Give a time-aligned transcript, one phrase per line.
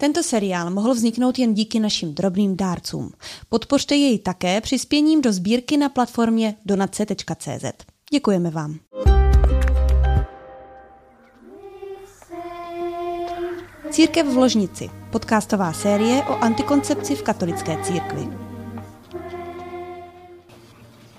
[0.00, 3.12] Tento seriál mohl vzniknout jen díky našim drobným dárcům.
[3.48, 7.64] Podpořte jej také přispěním do sbírky na platformě donace.cz.
[8.12, 8.78] Děkujeme vám.
[13.90, 18.28] Církev v Ložnici, podcastová série o antikoncepci v katolické církvi.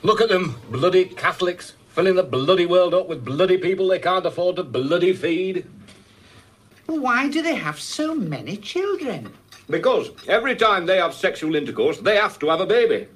[0.03, 4.25] Look at them bloody Catholics filling the bloody world up with bloody people they can't
[4.25, 5.65] afford to bloody feed.
[6.99, 9.31] Why do they have so many children?
[9.69, 13.07] Because every time they have sexual intercourse, they have to have a baby.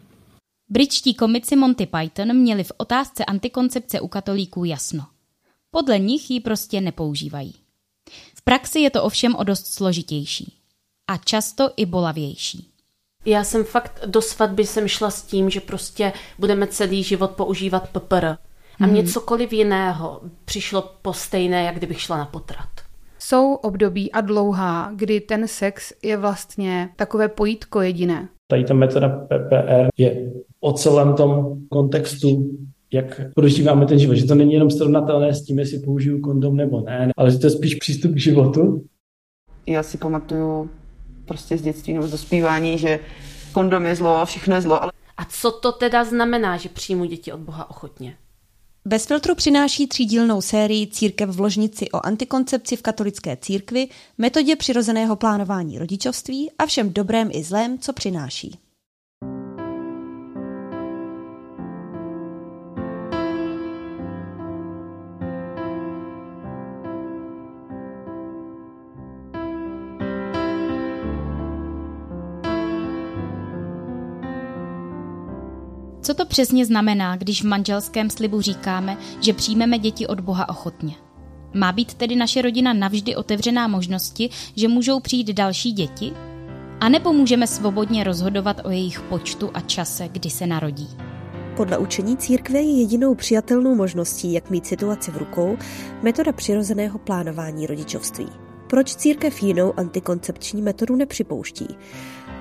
[0.69, 5.05] Britští komici Monty Python měli v otázce antikoncepce u katolíků jasno.
[5.71, 7.53] Podle nich ji prostě nepoužívají.
[8.35, 10.53] V praxi je to ovšem o dost složitější.
[11.07, 12.69] A často i bolavější.
[13.25, 17.89] Já jsem fakt do svatby jsem šla s tím, že prostě budeme celý život používat
[17.89, 18.25] PPR.
[18.83, 22.84] A mě cokoliv jiného přišlo po stejné, jak kdybych šla na potrat.
[23.27, 28.27] Jsou období a dlouhá, kdy ten sex je vlastně takové pojítko jediné.
[28.47, 32.57] Tady ta metoda PPR je o celém tom kontextu,
[32.93, 34.15] jak prožíváme ten život.
[34.15, 37.47] Že to není jenom srovnatelné s tím, jestli použiju kondom nebo ne, ale že to
[37.47, 38.85] je spíš přístup k životu.
[39.67, 40.69] Já si pamatuju
[41.25, 42.99] prostě z dětství nebo z dospívání, že
[43.53, 47.05] kondom je zlo a všechno je zlo, ale A co to teda znamená, že přijmu
[47.05, 48.15] děti od Boha ochotně?
[48.87, 55.15] Bez filtru přináší třídílnou sérii Církev v ložnici o antikoncepci v katolické církvi, metodě přirozeného
[55.15, 58.64] plánování rodičovství a všem dobrém i zlém, co přináší.
[76.05, 80.93] Co to přesně znamená, když v manželském slibu říkáme, že přijmeme děti od Boha ochotně?
[81.53, 86.13] Má být tedy naše rodina navždy otevřená možnosti, že můžou přijít další děti?
[86.79, 90.87] A nebo můžeme svobodně rozhodovat o jejich počtu a čase, kdy se narodí?
[91.57, 95.57] Podle učení církve je jedinou přijatelnou možností, jak mít situaci v rukou,
[96.01, 98.27] metoda přirozeného plánování rodičovství.
[98.69, 101.67] Proč církev jinou antikoncepční metodu nepřipouští?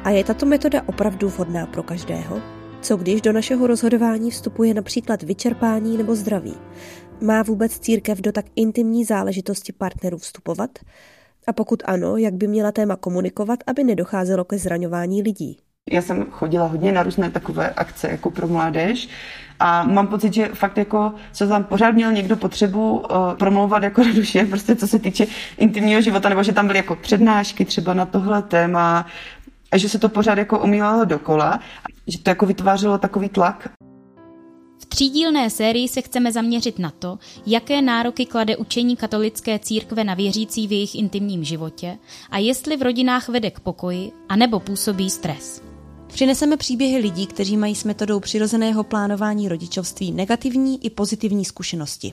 [0.05, 2.54] A je tato metoda opravdu vhodná pro každého?
[2.85, 6.55] Co když do našeho rozhodování vstupuje například vyčerpání nebo zdraví?
[7.21, 10.71] Má vůbec církev do tak intimní záležitosti partnerů vstupovat?
[11.47, 15.59] A pokud ano, jak by měla téma komunikovat, aby nedocházelo ke zraňování lidí?
[15.91, 19.09] já jsem chodila hodně na různé takové akce jako pro mládež
[19.61, 23.07] a mám pocit, že fakt jako se tam pořád měl někdo potřebu uh,
[23.39, 25.27] promlouvat jako do duše, prostě co se týče
[25.59, 29.07] intimního života, nebo že tam byly jako přednášky třeba na tohle téma
[29.73, 31.61] a že se to pořád jako omílalo dokola,
[32.07, 33.73] že to jako vytvářelo takový tlak.
[34.79, 40.15] V třídílné sérii se chceme zaměřit na to, jaké nároky klade učení katolické církve na
[40.15, 41.99] věřící v jejich intimním životě
[42.31, 45.63] a jestli v rodinách vede k pokoji, anebo působí stres.
[46.07, 52.13] Přineseme příběhy lidí, kteří mají s metodou přirozeného plánování rodičovství negativní i pozitivní zkušenosti.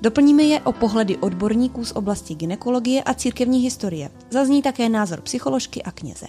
[0.00, 4.10] Doplníme je o pohledy odborníků z oblasti gynekologie a církevní historie.
[4.30, 6.26] Zazní také názor psycholožky a kněze.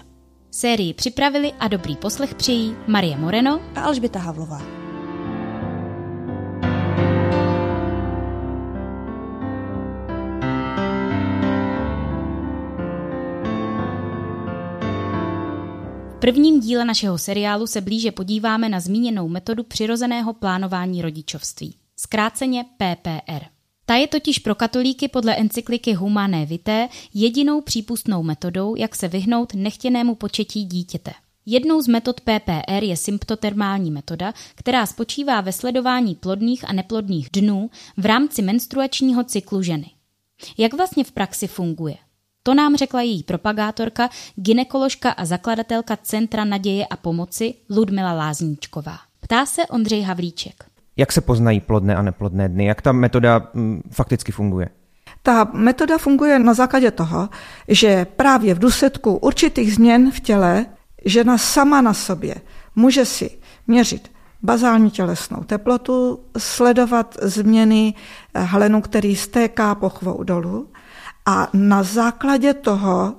[0.52, 4.62] Sérii připravili a dobrý poslech přijí Marie Moreno A Alžběta Havlová.
[16.10, 22.64] V prvním díle našeho seriálu se blíže podíváme na zmíněnou metodu přirozeného plánování rodičovství, zkráceně
[22.64, 23.59] PPR.
[23.90, 29.54] Ta je totiž pro katolíky podle encykliky Humanae Vitae jedinou přípustnou metodou, jak se vyhnout
[29.54, 31.12] nechtěnému početí dítěte.
[31.46, 37.70] Jednou z metod PPR je symptotermální metoda, která spočívá ve sledování plodných a neplodných dnů
[37.98, 39.92] v rámci menstruačního cyklu ženy.
[40.58, 41.96] Jak vlastně v praxi funguje?
[42.44, 48.98] To nám řekla její propagátorka, ginekoložka a zakladatelka Centra naděje a pomoci Ludmila Lázníčková.
[49.20, 50.70] Ptá se Ondřej Havlíček.
[51.00, 52.66] Jak se poznají plodné a neplodné dny?
[52.66, 54.70] Jak ta metoda mm, fakticky funguje?
[55.24, 57.30] Ta metoda funguje na základě toho,
[57.68, 60.66] že právě v důsledku určitých změn v těle
[61.06, 62.36] žena sama na sobě
[62.76, 63.32] může si
[63.68, 64.12] měřit
[64.44, 67.94] bazální tělesnou teplotu, sledovat změny
[68.36, 70.68] hlenu, který stéká pochvou dolů
[71.26, 73.16] a na základě toho,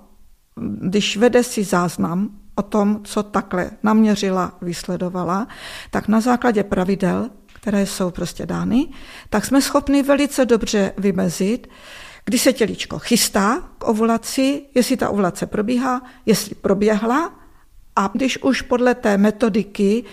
[0.81, 5.49] když vede si záznam o tom, co takhle naměřila, vysledovala,
[5.91, 7.31] tak na základě pravidel,
[7.61, 8.89] které jsou prostě dány,
[9.31, 11.69] tak jsme schopni velice dobře vymezit,
[12.25, 17.35] kdy se tělíčko chystá k ovulaci, jestli ta ovulace probíhá, jestli proběhla
[17.97, 20.05] a když už podle té metodiky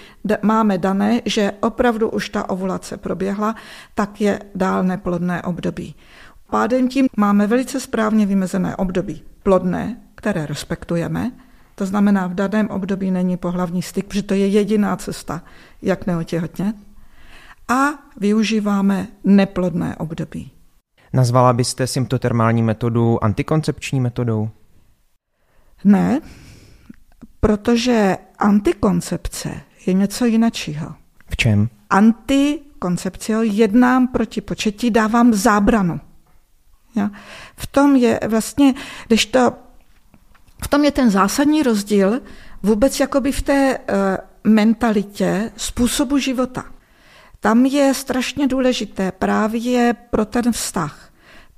[0.42, 3.56] máme dané, že opravdu už ta ovulace proběhla,
[3.96, 5.96] tak je dál neplodné období.
[6.50, 11.32] Pádem tím máme velice správně vymezené období plodné, které respektujeme,
[11.76, 15.44] to znamená, v daném období není pohlavní styk, protože to je jediná cesta,
[15.82, 16.87] jak neotěhotnět.
[17.68, 17.88] A
[18.18, 20.52] využíváme neplodné období.
[21.14, 24.50] Nazvala byste symptotermální metodu antikoncepční metodou?
[25.84, 26.22] Ne,
[27.40, 30.96] protože antikoncepce je něco jiného.
[31.30, 31.70] V čem?
[31.90, 36.00] Antikoncepce jednám proti početí, dávám zábranu.
[36.96, 37.12] Ja?
[37.58, 38.74] V tom je vlastně,
[39.08, 39.54] když to,
[40.64, 42.22] v tom je ten zásadní rozdíl
[42.64, 46.66] vůbec jakoby v té uh, mentalitě způsobu života.
[47.40, 51.10] Tam je strašně důležité právě pro ten vztah.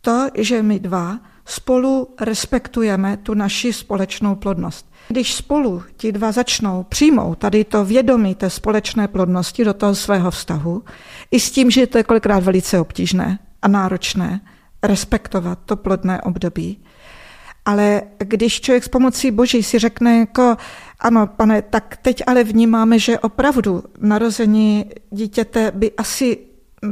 [0.01, 4.91] To, že my dva spolu respektujeme tu naši společnou plodnost.
[5.07, 10.31] Když spolu ti dva začnou přijmout tady to vědomí té společné plodnosti do toho svého
[10.31, 10.83] vztahu,
[11.31, 14.41] i s tím, že to je kolikrát velice obtížné a náročné,
[14.83, 16.83] respektovat to plodné období,
[17.69, 20.57] ale když člověk s pomocí Boží si řekne jako,
[20.99, 26.37] ano, pane, tak teď ale vnímáme, že opravdu narození dítěte by asi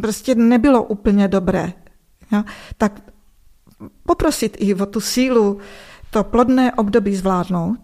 [0.02, 1.74] prostě nebylo úplně dobré.
[2.32, 2.44] Jo?
[2.78, 3.02] Tak
[4.06, 5.58] poprosit i o tu sílu
[6.12, 7.80] to plodné období zvládnout,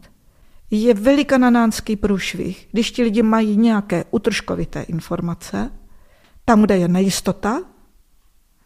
[0.72, 5.72] je velikananánský průšvih, když ti lidi mají nějaké utržkovité informace,
[6.45, 7.62] tam, kde je nejistota,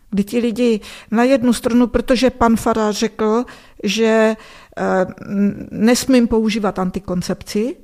[0.09, 0.79] kdy ti lidi
[1.11, 3.45] na jednu stranu, protože pan Fara řekl,
[3.83, 4.35] že
[4.77, 5.05] eh,
[5.71, 7.77] nesmím používat antikoncepci,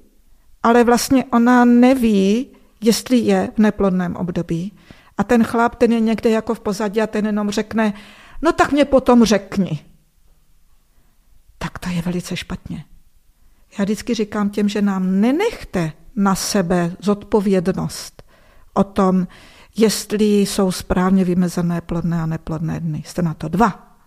[0.63, 2.47] ale vlastně ona neví,
[2.81, 4.73] jestli je v neplodném období.
[5.17, 7.93] A ten chlap, ten je někde jako v pozadí a ten jenom řekne,
[8.41, 9.79] no tak mě potom řekni.
[11.57, 12.85] Tak to je velice špatně.
[13.77, 18.23] Já vždycky říkám těm, že nám nenechte na sebe zodpovědnost
[18.73, 19.27] o tom,
[19.77, 23.03] jestli jsou správně vymezené plodné a neplodné dny.
[23.05, 23.97] Jste na to dva.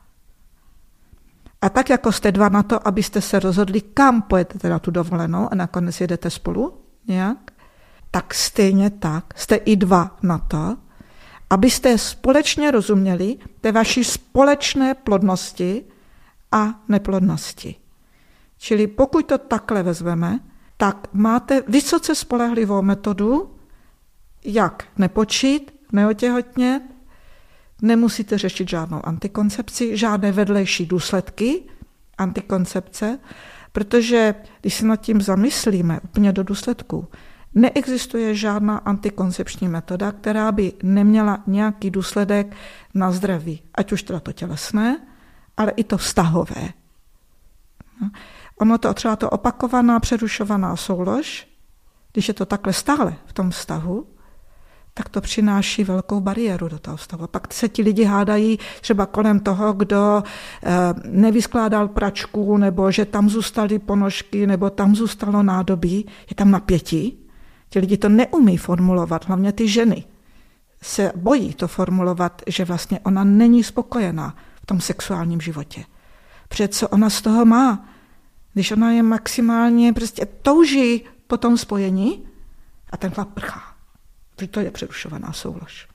[1.61, 5.49] A tak jako jste dva na to, abyste se rozhodli, kam pojedete na tu dovolenou
[5.53, 6.79] a nakonec jedete spolu
[7.09, 7.51] nějak,
[8.11, 10.77] tak stejně tak jste i dva na to,
[11.51, 15.85] abyste společně rozuměli té vaší společné plodnosti
[16.53, 17.75] a neplodnosti.
[18.59, 20.41] Čili pokud to takhle vezmeme,
[20.77, 23.56] tak máte vysoce spolehlivou metodu,
[24.47, 26.83] jak nepočít, neotěhotnět,
[27.83, 31.63] nemusíte řešit žádnou antikoncepci, žádné vedlejší důsledky
[32.19, 33.19] antikoncepce,
[33.73, 37.09] protože když se nad tím zamyslíme úplně do důsledku,
[37.55, 42.57] neexistuje žádná antikoncepční metoda, která by neměla nějaký důsledek
[42.95, 45.01] na zdraví, ať už teda to tělesné,
[45.57, 46.69] ale i to vztahové.
[48.01, 48.11] No.
[48.61, 51.49] Ono to třeba to opakovaná, přerušovaná soulož,
[52.13, 54.07] když je to takhle stále v tom vztahu,
[54.99, 57.27] tak to přináší velkou bariéru do toho vztahu.
[57.27, 60.71] Pak se ti lidi hádají třeba kolem toho, kdo eh,
[61.05, 66.07] nevyskládal pračku, nebo že tam zůstaly ponožky, nebo tam zůstalo nádobí.
[66.31, 67.19] Je tam napětí.
[67.69, 70.05] Ti lidi to neumí formulovat, hlavně ty ženy
[70.83, 75.85] se bojí to formulovat, že vlastně ona není spokojená v tom sexuálním životě.
[76.49, 77.89] Přece ona z toho má?
[78.53, 82.29] Když ona je maximálně prostě touží po tom spojení
[82.91, 83.76] a ten chlap prchá.
[84.51, 85.89] To je přerušovaná soulož.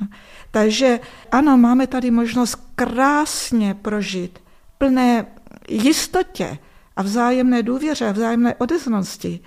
[0.00, 0.06] No.
[0.50, 1.00] Takže
[1.32, 4.38] ano, máme tady možnost krásně prožít
[4.78, 5.26] plné
[5.68, 6.58] jistotě
[6.96, 9.40] a vzájemné důvěře a vzájemné odeznosti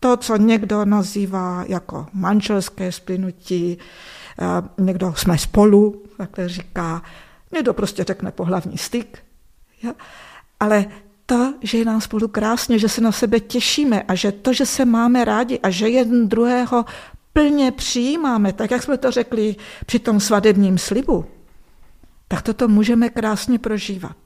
[0.00, 3.78] to, co někdo nazývá jako manželské splynutí,
[4.78, 7.02] někdo jsme spolu, takhle říká,
[7.52, 9.18] někdo prostě řekne pohlavní styk.
[10.60, 10.86] Ale
[11.26, 14.66] to, že je nám spolu krásně, že se na sebe těšíme a že to, že
[14.66, 16.84] se máme rádi a že jeden druhého
[17.32, 19.56] plně přijímáme, tak jak jsme to řekli
[19.86, 21.24] při tom svadebním slibu,
[22.28, 24.16] tak toto můžeme krásně prožívat.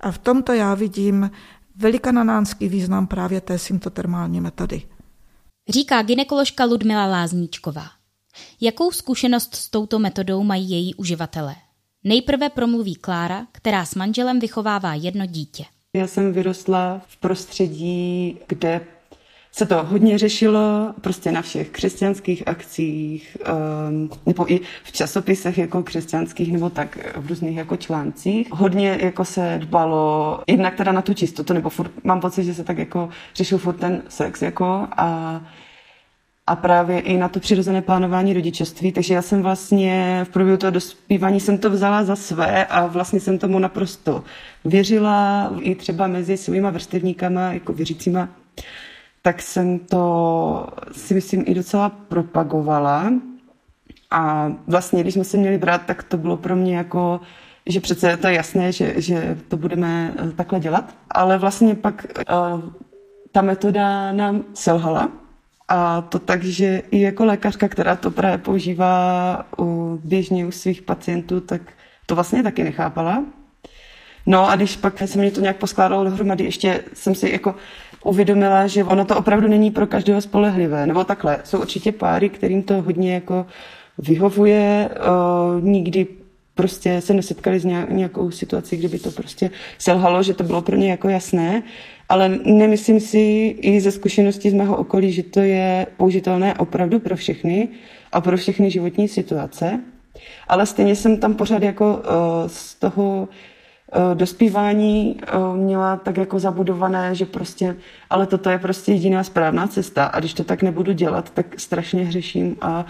[0.00, 1.30] A v tomto já vidím
[1.76, 4.82] velikananánský význam právě té symptotermální metody.
[5.68, 7.86] Říká ginekoložka Ludmila Lázníčková.
[8.60, 11.56] Jakou zkušenost s touto metodou mají její uživatelé?
[12.04, 15.64] Nejprve promluví Klára, která s manželem vychovává jedno dítě.
[15.96, 18.80] Já jsem vyrostla v prostředí, kde
[19.52, 23.36] se to hodně řešilo prostě na všech křesťanských akcích,
[23.88, 28.52] um, nebo i v časopisech jako křesťanských, nebo tak v různých jako článcích.
[28.52, 32.64] Hodně jako se dbalo jednak teda na tu čistotu, nebo furt, mám pocit, že se
[32.64, 35.40] tak jako řešil furt ten sex jako a
[36.50, 38.92] a právě i na to přirozené plánování rodičovství.
[38.92, 43.20] Takže já jsem vlastně v průběhu toho dospívání jsem to vzala za své a vlastně
[43.20, 44.24] jsem tomu naprosto
[44.64, 48.28] věřila i třeba mezi svýma vrstevníkama, jako věřícíma,
[49.22, 53.12] tak jsem to si myslím i docela propagovala.
[54.10, 57.20] A vlastně, když jsme se měli brát, tak to bylo pro mě jako
[57.66, 60.94] že přece to je jasné, že, že to budeme eh, takhle dělat.
[61.10, 62.60] Ale vlastně pak uh,
[63.32, 65.08] ta metoda nám selhala.
[65.70, 70.82] A to tak, že i jako lékařka, která to právě používá u, běžně u svých
[70.82, 71.62] pacientů, tak
[72.06, 73.24] to vlastně taky nechápala.
[74.26, 77.54] No a když pak se mě to nějak poskládalo dohromady, ještě jsem si jako
[78.04, 80.86] uvědomila, že ono to opravdu není pro každého spolehlivé.
[80.86, 83.46] Nebo takhle, jsou určitě páry, kterým to hodně jako
[83.98, 86.06] vyhovuje, uh, nikdy
[86.54, 90.90] prostě se nesetkali s nějakou situací, kdyby to prostě selhalo, že to bylo pro ně
[90.90, 91.62] jako jasné,
[92.10, 93.18] ale nemyslím si
[93.60, 97.68] i ze zkušenosti z mého okolí, že to je použitelné opravdu pro všechny
[98.12, 99.80] a pro všechny životní situace.
[100.48, 102.02] Ale stejně jsem tam pořád jako uh,
[102.46, 107.76] z toho uh, dospívání uh, měla tak jako zabudované, že prostě,
[108.10, 112.04] ale toto je prostě jediná správná cesta a když to tak nebudu dělat, tak strašně
[112.04, 112.86] hřeším a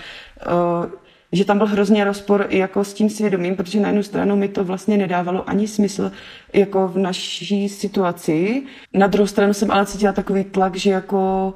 [1.32, 4.64] že tam byl hrozně rozpor jako s tím svědomím, protože na jednu stranu mi to
[4.64, 6.12] vlastně nedávalo ani smysl
[6.52, 8.62] jako v naší situaci.
[8.94, 11.54] Na druhou stranu jsem ale cítila takový tlak, že jako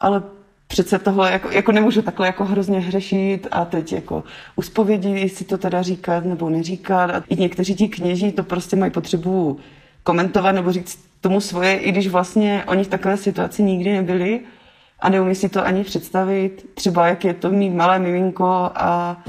[0.00, 0.22] ale
[0.68, 4.24] přece tohle jako, jako nemůžu takhle jako hrozně hřešit a teď jako
[4.56, 7.10] uspovědí, si to teda říkat nebo neříkat.
[7.10, 9.58] A i někteří ti kněží to prostě mají potřebu
[10.02, 14.40] komentovat nebo říct tomu svoje, i když vlastně oni v takové situaci nikdy nebyli
[15.00, 19.22] a neumí si to ani představit, třeba jak je to mít malé miminko a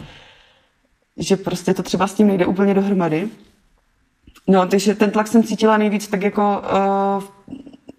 [1.18, 3.30] že prostě to třeba s tím nejde úplně dohromady.
[4.48, 7.24] No, takže ten tlak jsem cítila nejvíc tak jako uh,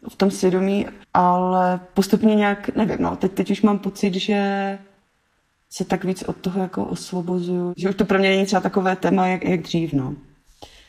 [0.09, 4.79] v tom svědomí, ale postupně nějak, nevím, no, teď, teď už mám pocit, že
[5.71, 8.97] se tak víc od toho jako osvobozuju, že už to pro mě není třeba takové
[8.97, 10.15] téma, jak, jak dřív, no.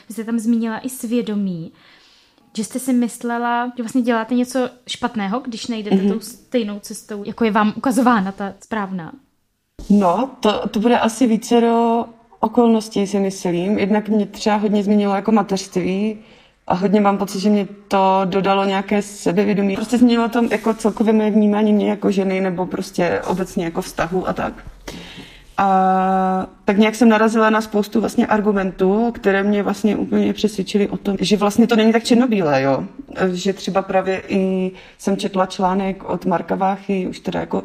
[0.08, 1.72] Vy jste tam zmínila i svědomí
[2.58, 6.14] že jste si myslela, že vlastně děláte něco špatného, když nejdete mm-hmm.
[6.14, 9.12] tou stejnou cestou, jako je vám ukazována ta správná?
[9.90, 12.06] No, to, to bude asi více do
[12.40, 13.80] okolností, si myslím.
[13.80, 16.20] Jednak mě třeba hodně změnilo jako mateřství
[16.68, 19.76] a hodně mám pocit, že mě to dodalo nějaké sebevědomí.
[19.76, 24.28] Prostě změnilo to jako celkově moje vnímání mě jako ženy nebo prostě obecně jako vztahu
[24.28, 24.54] a tak.
[25.62, 30.98] A tak nějak jsem narazila na spoustu vlastně argumentů, které mě vlastně úplně přesvědčily o
[30.98, 32.84] tom, že vlastně to není tak černobílé, jo.
[33.32, 37.64] Že třeba právě i jsem četla článek od Marka Váchy, už teda jako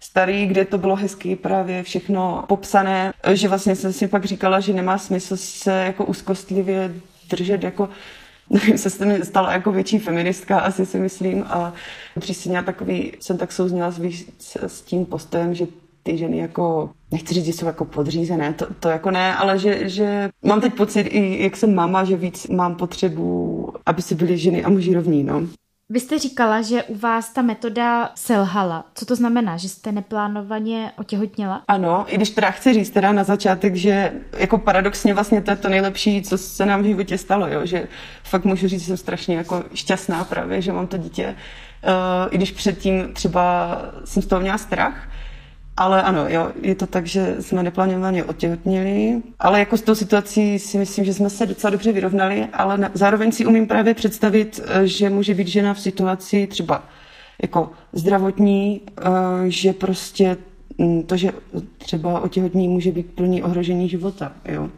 [0.00, 4.72] starý, kde to bylo hezky právě všechno popsané, že vlastně jsem si pak říkala, že
[4.72, 6.94] nemá smysl se jako úzkostlivě
[7.30, 7.88] držet jako
[8.50, 11.72] nevím, se mi stala jako větší feministka, asi si myslím, a
[12.20, 13.94] přísně takový, jsem tak souzněla
[14.66, 15.66] s tím postem, že
[16.02, 19.88] ty ženy jako, nechci říct, že jsou jako podřízené, to, to jako ne, ale že,
[19.88, 24.38] že mám teď pocit, i jak jsem máma, že víc mám potřebu, aby si byly
[24.38, 25.42] ženy a muži rovní, no.
[25.90, 28.84] Vy jste říkala, že u vás ta metoda selhala.
[28.94, 31.62] Co to znamená, že jste neplánovaně otěhotněla?
[31.68, 35.56] Ano, i když teda chci říct teda na začátek, že jako paradoxně vlastně to je
[35.56, 37.66] to nejlepší, co se nám v životě stalo, jo?
[37.66, 37.88] že
[38.24, 41.36] fakt můžu říct, že jsem strašně jako šťastná právě, že mám to dítě.
[41.84, 45.08] Uh, I když předtím třeba jsem z toho měla strach,
[45.78, 50.58] ale ano, jo, je to tak, že jsme neplánovaně otěhotněli, ale jako s tou situací
[50.58, 54.60] si myslím, že jsme se docela dobře vyrovnali, ale na, zároveň si umím právě představit,
[54.64, 56.84] eh, že může být žena v situaci třeba
[57.42, 59.02] jako zdravotní, eh,
[59.46, 60.36] že prostě
[60.82, 61.32] hm, to, že
[61.78, 64.68] třeba otěhotní může být plný ohrožení života, jo.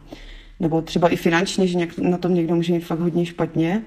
[0.60, 3.82] Nebo třeba i finančně, že na tom někdo může mít fakt hodně špatně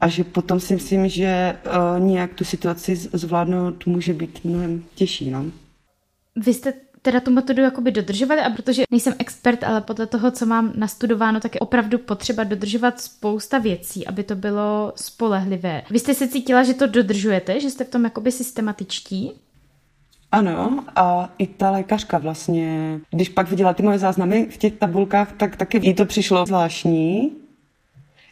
[0.00, 5.30] a že potom si myslím, že uh, nějak tu situaci zvládnout může být mnohem těžší,
[5.30, 5.44] no.
[6.36, 10.46] Vy jste teda tu metodu jakoby dodržovali a protože nejsem expert, ale podle toho, co
[10.46, 15.82] mám nastudováno, tak je opravdu potřeba dodržovat spousta věcí, aby to bylo spolehlivé.
[15.90, 19.32] Vy jste se cítila, že to dodržujete, že jste v tom jakoby systematičtí?
[20.32, 25.32] Ano, a i ta lékařka vlastně, když pak viděla ty moje záznamy v těch tabulkách,
[25.32, 27.32] tak taky jí to přišlo zvláštní.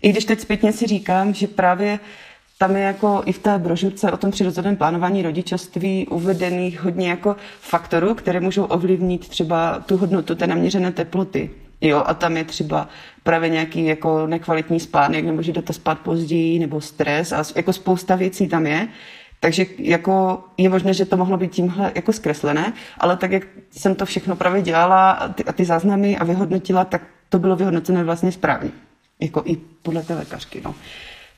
[0.03, 2.01] I když teď zpětně si říkám, že právě
[2.59, 7.37] tam je jako i v té brožurce o tom přirozeném plánování rodičovství uvedených hodně jako
[7.61, 11.51] faktorů, které můžou ovlivnit třeba tu hodnotu té naměřené teploty.
[11.81, 12.89] Jo, a tam je třeba
[13.23, 18.17] právě nějaký jako nekvalitní spánek, nebo že jdete spát později, nebo stres a jako spousta
[18.17, 18.89] věcí tam je.
[19.41, 23.95] Takže jako je možné, že to mohlo být tímhle jako zkreslené, ale tak, jak jsem
[23.95, 28.05] to všechno právě dělala a ty, a ty záznamy a vyhodnotila, tak to bylo vyhodnocené
[28.05, 28.71] vlastně správně.
[29.21, 30.63] Jako i podle té lékařky.
[30.65, 30.75] No.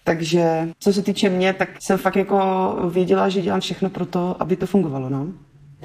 [0.06, 2.38] Takže co se týče mě, tak jsem fakt jako
[2.90, 5.10] věděla, že dělám všechno pro to, aby to fungovalo.
[5.10, 5.26] No.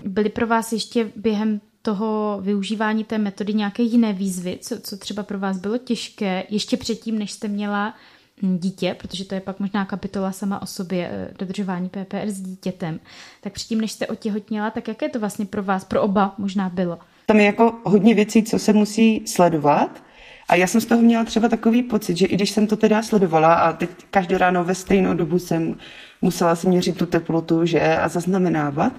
[0.04, 5.24] Byly pro vás ještě během toho využívání té metody nějaké jiné výzvy, co, co třeba
[5.24, 7.94] pro vás bylo těžké, ještě předtím, než jste měla
[8.42, 12.42] hm, dítě, protože to je pak možná kapitola sama o sobě, eh, dodržování PPR s
[12.42, 13.00] dítětem,
[13.42, 17.00] tak předtím, než jste otěhotněla, tak jaké to vlastně pro vás, pro oba možná bylo?
[17.25, 20.04] Tam je jako hodně věcí, co se musí sledovat,
[20.51, 23.03] A já jsem z toho měla třeba takový pocit, že i když jsem to teda
[23.03, 25.75] sledovala a teď každé ráno ve stejnou dobu jsem
[26.22, 28.93] musela si měřit tu teplotu, že a zaznamenávat,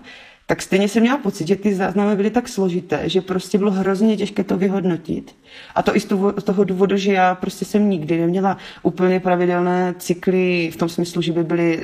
[0.47, 4.17] tak stejně jsem měla pocit, že ty záznamy byly tak složité, že prostě bylo hrozně
[4.17, 5.37] těžké to vyhodnotit.
[5.75, 6.05] A to i z
[6.45, 11.33] toho důvodu, že já prostě jsem nikdy neměla úplně pravidelné cykly v tom smyslu, že
[11.33, 11.83] by byly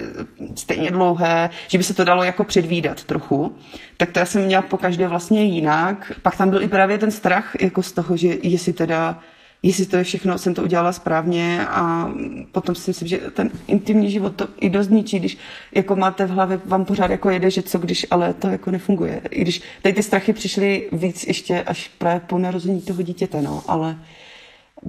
[0.54, 3.54] stejně dlouhé, že by se to dalo jako předvídat trochu.
[3.96, 6.12] Tak to já jsem měla po každé vlastně jinak.
[6.22, 9.20] Pak tam byl i právě ten strach jako z toho, že jestli teda
[9.62, 12.12] jestli to je všechno, jsem to udělala správně a
[12.52, 15.38] potom si myslím, že ten intimní život to i dost ničí, když
[15.74, 19.20] jako máte v hlavě, vám pořád jako jede, že co když, ale to jako nefunguje.
[19.30, 23.62] I když tady ty strachy přišly víc ještě až právě po narození toho dítěte, no,
[23.68, 23.98] ale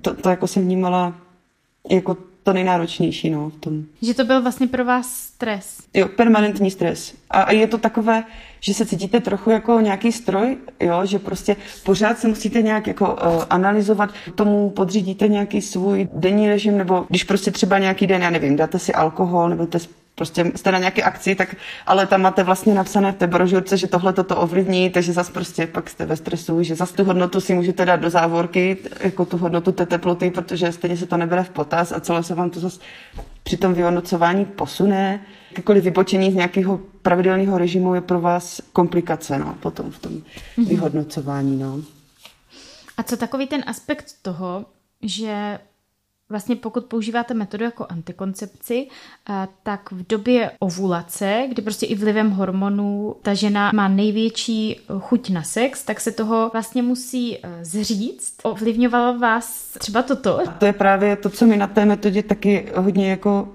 [0.01, 1.15] to, to jako jsem vnímala
[1.89, 3.83] jako to nejnáročnější, no, v tom.
[4.01, 5.77] Že to byl vlastně pro vás stres.
[5.93, 7.15] Jo, permanentní stres.
[7.29, 8.23] A, a je to takové,
[8.59, 13.05] že se cítíte trochu jako nějaký stroj, jo, že prostě pořád se musíte nějak jako
[13.13, 18.29] uh, analyzovat, tomu podřídíte nějaký svůj denní režim, nebo když prostě třeba nějaký den, já
[18.29, 19.77] nevím, dáte si alkohol, nebo to
[20.15, 23.87] prostě jste na nějaké akci, tak, ale tam máte vlastně napsané v té brožurce, že
[23.87, 27.53] tohle toto ovlivní, takže zase prostě pak jste ve stresu, že zase tu hodnotu si
[27.53, 31.49] můžete dát do závorky, jako tu hodnotu té teploty, protože stejně se to nebere v
[31.49, 32.79] potaz a celé se vám to zase
[33.43, 35.25] při tom vyhodnocování posune.
[35.51, 40.67] Jakékoliv vybočení z nějakého pravidelného režimu je pro vás komplikace no, potom v tom mm-hmm.
[40.67, 41.59] vyhodnocování.
[41.59, 41.81] No.
[42.97, 44.65] A co takový ten aspekt toho,
[45.01, 45.59] že
[46.29, 48.87] Vlastně pokud používáte metodu jako antikoncepci,
[49.63, 55.43] tak v době ovulace, kdy prostě i vlivem hormonů ta žena má největší chuť na
[55.43, 58.41] sex, tak se toho vlastně musí e, zříct.
[58.43, 60.39] Ovlivňovalo vás třeba toto?
[60.59, 63.47] To je právě to, co mi na té metodě taky hodně jako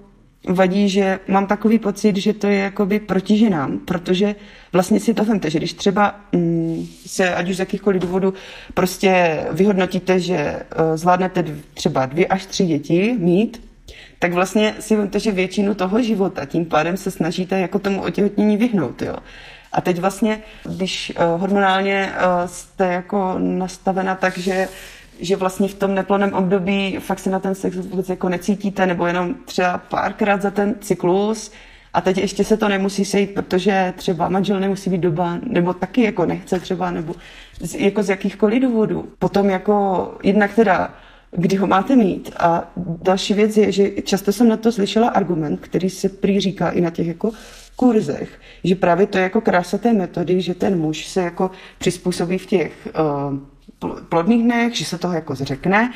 [0.49, 4.35] vadí, že mám takový pocit, že to je jakoby proti ženám, protože
[4.73, 8.35] vlastně si to vemte, že když třeba mm, se, ať už z jakýchkoliv důvodů,
[8.75, 13.69] prostě vyhodnotíte, že uh, zvládnete třeba dvě až tři děti mít,
[14.19, 18.57] tak vlastně si vemte, že většinu toho života tím pádem se snažíte jako tomu otěhotnění
[18.57, 19.17] vyhnout, jo.
[19.73, 20.41] A teď vlastně,
[20.77, 24.69] když uh, hormonálně uh, jste jako nastavena tak, že
[25.21, 29.07] že vlastně v tom neplném období fakt se na ten sex vůbec jako necítíte, nebo
[29.07, 31.53] jenom třeba párkrát za ten cyklus
[31.95, 36.03] a teď ještě se to nemusí sejít, protože třeba manžel nemusí být doba, nebo taky
[36.03, 37.15] jako nechce třeba, nebo
[37.61, 39.09] z, jako z jakýchkoliv důvodů.
[39.19, 40.95] Potom jako jednak teda
[41.37, 42.33] kdy ho máte mít.
[42.39, 42.73] A
[43.03, 46.81] další věc je, že často jsem na to slyšela argument, který se prý říká i
[46.81, 47.31] na těch jako
[47.77, 52.39] kurzech, že právě to je jako krása té metody, že ten muž se jako přizpůsobí
[52.39, 52.89] v těch
[53.31, 53.39] uh,
[54.09, 55.91] plodných dnech, že se toho jako zřekne,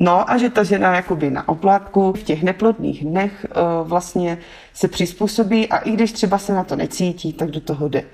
[0.00, 4.38] No a že ta žena jakoby na oplátku v těch neplodných dnech uh, vlastně
[4.74, 8.04] se přizpůsobí a i když třeba se na to necítí, tak do toho jde.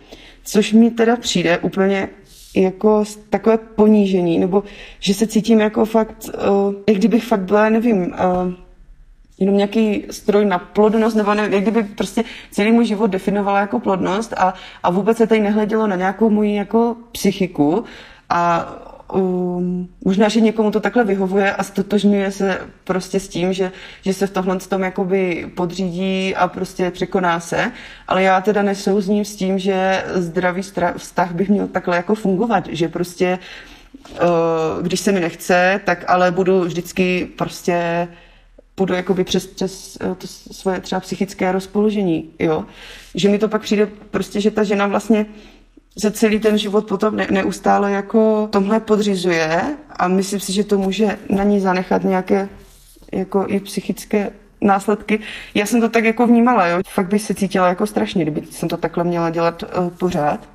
[0.45, 2.09] Což mi teda přijde úplně
[2.57, 4.63] jako takové ponížení, nebo
[5.01, 8.53] že se cítím jako fakt, uh, jak kdybych fakt byla, nevím, uh,
[9.39, 13.81] jenom nějaký stroj na plodnost, nebo nevím, jak kdyby prostě celý můj život definovala jako
[13.81, 17.85] plodnost a, a vůbec se tady nehledělo na nějakou moji jako psychiku
[18.31, 18.67] a
[19.13, 24.15] um, možná, že někomu to takhle vyhovuje a stotožňuje se prostě s tím, že, že
[24.15, 27.73] se v tomhle tom jakoby podřídí a prostě překoná se,
[28.09, 30.63] ale já teda nesouzním s tím, že zdravý
[30.97, 33.39] vztah bych měl takhle jako fungovat, že prostě
[34.11, 38.09] uh, když se mi nechce, tak ale budu vždycky prostě
[38.75, 42.65] půjdu jakoby přes, přes uh, to svoje třeba psychické rozpoložení, jo.
[43.15, 45.27] Že mi to pak přijde prostě, že ta žena vlastně
[45.99, 50.79] se celý ten život potom ne, neustále jako tomhle podřizuje a myslím si, že to
[50.79, 52.49] může na ní zanechat nějaké
[53.13, 54.31] jako i psychické
[54.61, 55.21] následky.
[55.55, 56.81] Já jsem to tak jako vnímala, jo.
[56.89, 60.49] Fakt bych se cítila jako strašně, kdyby jsem to takhle měla dělat uh, pořád.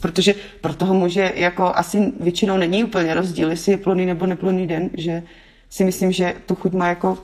[0.00, 4.66] Protože pro toho muže jako asi většinou není úplně rozdíl, jestli je plný nebo neplný
[4.66, 5.22] den, že
[5.70, 7.18] si myslím, že tu chuť má jako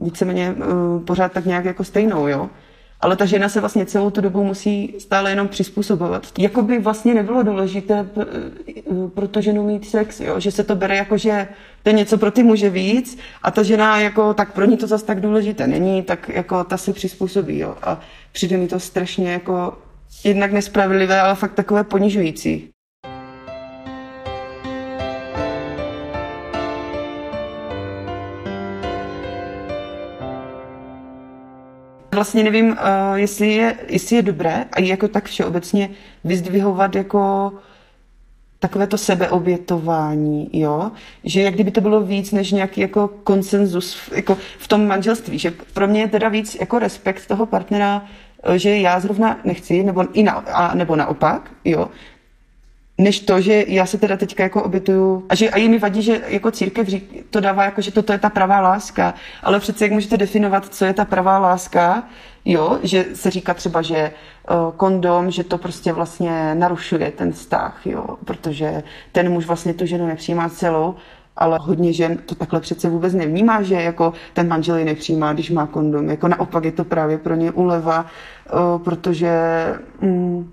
[0.00, 2.50] víceméně uh, pořád tak nějak jako stejnou, jo
[3.00, 6.26] ale ta žena se vlastně celou tu dobu musí stále jenom přizpůsobovat.
[6.38, 8.08] Jako by vlastně nebylo důležité
[9.14, 10.40] pro tu ženu mít sex, jo?
[10.40, 11.48] že se to bere jako, že
[11.82, 14.86] to je něco pro ty muže víc a ta žena jako, tak pro ní to
[14.86, 17.58] zase tak důležité není, tak jako ta se přizpůsobí.
[17.58, 17.76] Jo?
[17.82, 18.00] A
[18.32, 19.78] přijde mi to strašně jako
[20.24, 22.70] jednak nespravedlivé, ale fakt takové ponižující.
[32.16, 32.76] Vlastně nevím, uh,
[33.14, 35.90] jestli, je, jestli je dobré a jako tak všeobecně
[36.24, 37.52] vyzdvihovat jako
[38.58, 40.90] takové to sebeobětování, jo?
[41.24, 45.52] že jak kdyby to bylo víc než nějaký jako konsenzus jako v tom manželství, že
[45.74, 48.04] pro mě je teda víc jako respekt toho partnera,
[48.42, 51.88] eh, že já zrovna nechci, nebo, i na, a, nebo naopak, jo?
[52.98, 56.20] Než to, že já se teda teďka jako obětuju a že a mi vadí, že
[56.28, 59.92] jako církev řík, to dává jako, že toto je ta pravá láska, ale přece jak
[59.92, 62.02] můžete definovat, co je ta pravá láska,
[62.44, 64.12] jo, že se říká třeba, že
[64.50, 68.82] uh, kondom, že to prostě vlastně narušuje ten vztah, jo, protože
[69.12, 70.94] ten muž vlastně tu ženu nepřijímá celou,
[71.36, 75.50] ale hodně žen to takhle přece vůbec nevnímá, že jako ten manžel ji nepřijímá, když
[75.50, 76.10] má kondom.
[76.10, 78.06] Jako naopak je to právě pro ně úleva,
[78.52, 79.30] uh, protože
[80.00, 80.52] um,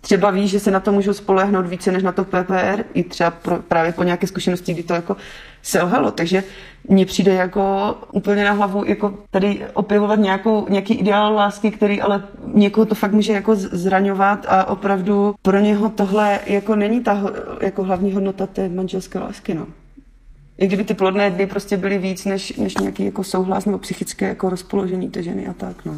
[0.00, 3.30] třeba ví, že se na to můžou spolehnout více než na to PPR, i třeba
[3.30, 5.16] pro, právě po nějaké zkušenosti, kdy to jako
[5.62, 6.10] selhalo.
[6.10, 6.44] Takže
[6.88, 12.22] mně přijde jako úplně na hlavu jako tady opěvovat nějakou, nějaký ideál lásky, který ale
[12.54, 17.22] někoho to fakt může jako zraňovat a opravdu pro něho tohle jako není ta
[17.60, 19.54] jako hlavní hodnota té manželské lásky.
[19.54, 19.66] No.
[20.58, 24.28] I kdyby ty plodné dny prostě byly víc než, než nějaký jako souhlas nebo psychické
[24.28, 25.84] jako rozpoložení té ženy a tak.
[25.84, 25.94] No.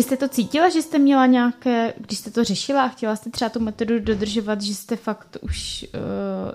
[0.00, 3.30] Vy jste to cítila, že jste měla nějaké, když jste to řešila a chtěla jste
[3.30, 6.00] třeba tu metodu dodržovat, že jste fakt už uh,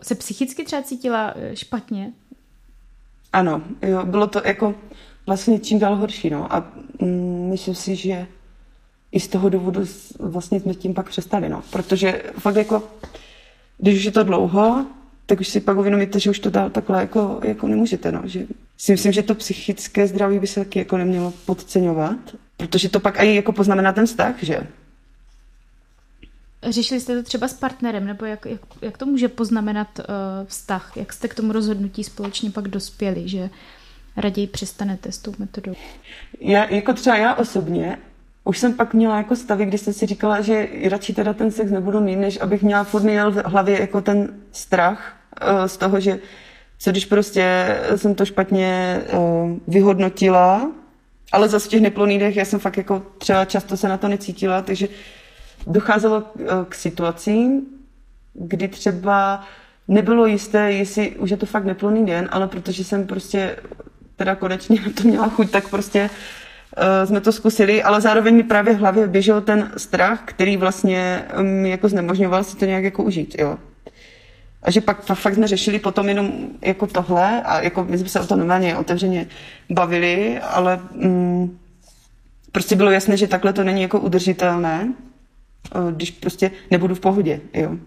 [0.04, 2.14] se psychicky třeba cítila eh, špatně?
[3.34, 4.76] Ano, jo, bylo to jako
[5.26, 6.54] vlastně čím dál horší, no.
[6.54, 8.28] A mm, myslím si, že
[9.12, 9.82] i z toho důvodu
[10.20, 11.64] vlastně jsme tím pak přestali, no.
[11.72, 12.84] Protože fakt jako,
[13.78, 14.86] když už je to dlouho,
[15.26, 18.22] tak už si pak uvědomíte, že už to dál takhle jako, jako nemůžete, no.
[18.24, 18.46] Že
[18.78, 22.18] si myslím, že to psychické zdraví by se taky jako nemělo podceňovat
[22.58, 24.68] Protože to pak i jako poznamená ten vztah, že?
[26.64, 30.06] Řešili jste to třeba s partnerem, nebo jak, jak, jak to může poznamenat uh,
[30.48, 30.98] vztah?
[30.98, 33.50] Jak jste k tomu rozhodnutí společně pak dospěli, že
[34.18, 35.74] raději přestanete s tou metodou?
[36.40, 37.98] Já, jako třeba já osobně,
[38.44, 41.72] už jsem pak měla jako stavy, kdy jsem si říkala, že radši teda ten sex
[41.72, 46.00] nebudu mít, než abych měla furt měl v hlavě jako ten strach uh, z toho,
[46.00, 46.20] že
[46.78, 50.72] co když prostě jsem to špatně uh, vyhodnotila,
[51.32, 54.08] ale zase v těch neplodných dech já jsem fakt jako třeba často se na to
[54.08, 54.88] necítila, takže
[55.68, 57.62] docházelo k, eh, k situacím,
[58.34, 59.44] kdy třeba
[59.88, 63.56] nebylo jisté, jestli už je to fakt neplodný den, ale protože jsem prostě
[64.16, 66.10] teda konečně na to měla chuť, tak prostě
[66.78, 71.26] uh, jsme to zkusili, ale zároveň mi právě v hlavě běžel ten strach, který vlastně
[71.42, 73.58] mi jako znemožňoval si to nějak jako užít, jo.
[74.66, 78.20] A že pak fakt jsme řešili potom jenom jako tohle a jako my jsme se
[78.20, 79.28] o to normálně otevřeně
[79.70, 81.58] bavili, ale mm,
[82.52, 84.94] prostě bylo jasné, že takhle to není jako udržitelné,
[85.76, 87.78] eh, když prostě nebudu v pohodě, jo.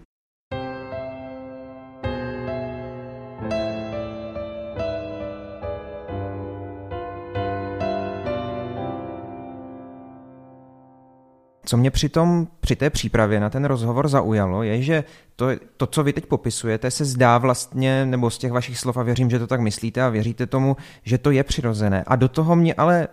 [11.69, 15.03] Co mě při, tom, při té přípravě na ten rozhovor zaujalo, je, že
[15.35, 19.03] to, to, co vy teď popisujete, se zdá vlastně, nebo z těch vašich slov, a
[19.03, 22.03] věřím, že to tak myslíte a věříte tomu, že to je přirozené.
[22.07, 23.07] A do toho mě ale e,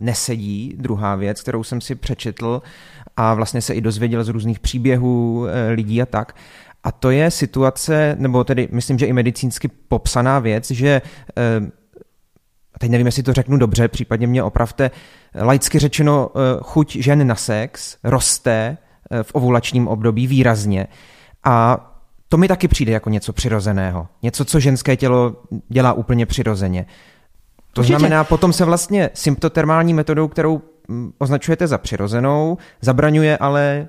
[0.00, 2.62] nesedí druhá věc, kterou jsem si přečetl
[3.16, 6.36] a vlastně se i dozvěděl z různých příběhů e, lidí a tak.
[6.84, 11.02] A to je situace, nebo tedy myslím, že i medicínsky popsaná věc, že e,
[12.80, 14.90] teď nevím, jestli to řeknu dobře, případně mě opravte,
[15.34, 18.76] laicky řečeno eh, chuť žen na sex roste
[19.10, 20.86] eh, v ovulačním období výrazně
[21.44, 21.86] a
[22.28, 24.08] to mi taky přijde jako něco přirozeného.
[24.22, 25.36] Něco, co ženské tělo
[25.68, 26.86] dělá úplně přirozeně.
[27.72, 27.98] To Určitě.
[27.98, 33.88] znamená, potom se vlastně symptotermální metodou, kterou mm, označujete za přirozenou, zabraňuje ale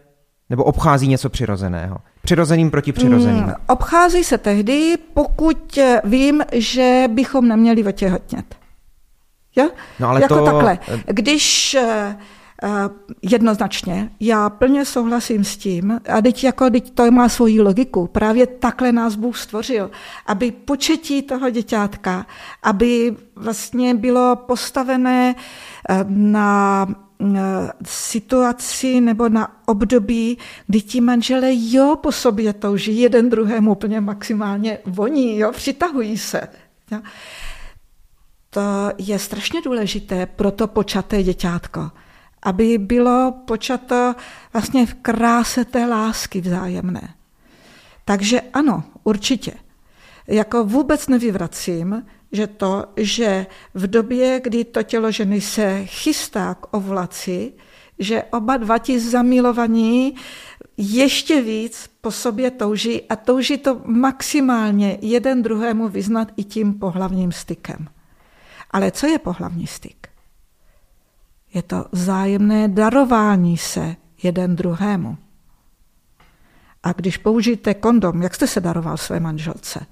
[0.50, 1.98] nebo obchází něco přirozeného.
[2.22, 3.44] Přirozeným proti přirozeným.
[3.44, 8.61] Hmm, obchází se tehdy, pokud vím, že bychom neměli otěhotnět.
[9.56, 9.66] Ja?
[10.00, 10.46] No ale jako to...
[10.46, 10.80] takhle.
[11.06, 11.78] Když
[12.64, 12.70] Uh,
[13.22, 14.10] jednoznačně.
[14.20, 18.08] Já plně souhlasím s tím, a teď, jako, teď to má svoji logiku.
[18.08, 19.92] Právě takhle nás Bůh stvořil,
[20.26, 22.26] aby početí toho děťátka,
[22.64, 25.36] aby vlastně bylo postavené
[26.08, 26.88] na
[27.86, 30.38] situaci nebo na období,
[30.68, 36.42] kdy ti manželé jo po sobě touží, jeden druhému úplně maximálně voní, jo, přitahují se.
[36.92, 37.00] Jo
[38.54, 41.92] to je strašně důležité pro to počaté děťátko,
[42.44, 44.16] aby bylo počato
[44.54, 47.14] vlastně v kráse té lásky vzájemné.
[48.06, 49.54] Takže ano, určitě.
[50.28, 56.74] Jako vůbec nevyvracím, že to, že v době, kdy to tělo ženy se chystá k
[56.74, 57.54] ovulaci,
[58.00, 60.16] že oba dva ti zamilovaní
[60.78, 67.32] ještě víc po sobě touží a touží to maximálně jeden druhému vyznat i tím pohlavním
[67.32, 67.88] stykem.
[68.72, 70.08] Ale co je pohlavní styk?
[71.54, 75.18] Je to vzájemné darování se jeden druhému.
[76.84, 79.86] A když použijete kondom, jak jste se daroval své manželce?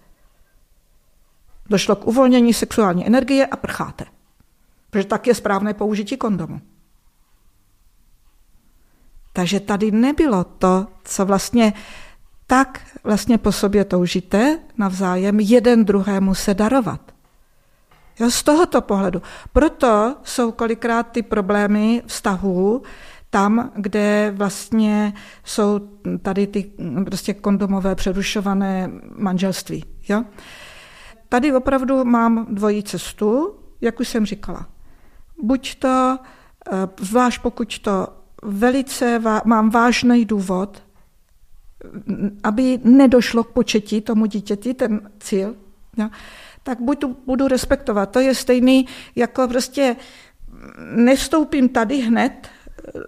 [1.70, 4.06] Došlo k uvolnění sexuální energie a prcháte.
[4.90, 6.62] Protože tak je správné použití kondomu.
[9.34, 11.74] Takže tady nebylo to, co vlastně
[12.48, 17.09] tak vlastně po sobě toužíte navzájem jeden druhému se darovat.
[18.20, 19.22] Jo, z tohoto pohledu.
[19.54, 22.82] Proto jsou kolikrát ty problémy vztahů
[23.30, 25.80] tam, kde vlastně jsou
[26.22, 26.72] tady ty
[27.06, 29.86] prostě kondomové přerušované manželství.
[30.10, 30.24] Jo?
[31.30, 34.68] Tady opravdu mám dvojí cestu, jak už jsem říkala.
[35.44, 36.18] Buď to,
[36.72, 38.08] eh, zvlášť pokud to
[38.44, 40.84] velice mám vážný důvod,
[42.44, 45.56] aby nedošlo k početí tomu dítěti, ten cíl,
[45.98, 46.10] jo,
[46.70, 48.12] tak buď tu budu respektovat.
[48.12, 49.96] To je stejný, jako prostě
[50.96, 52.48] nestoupím tady hned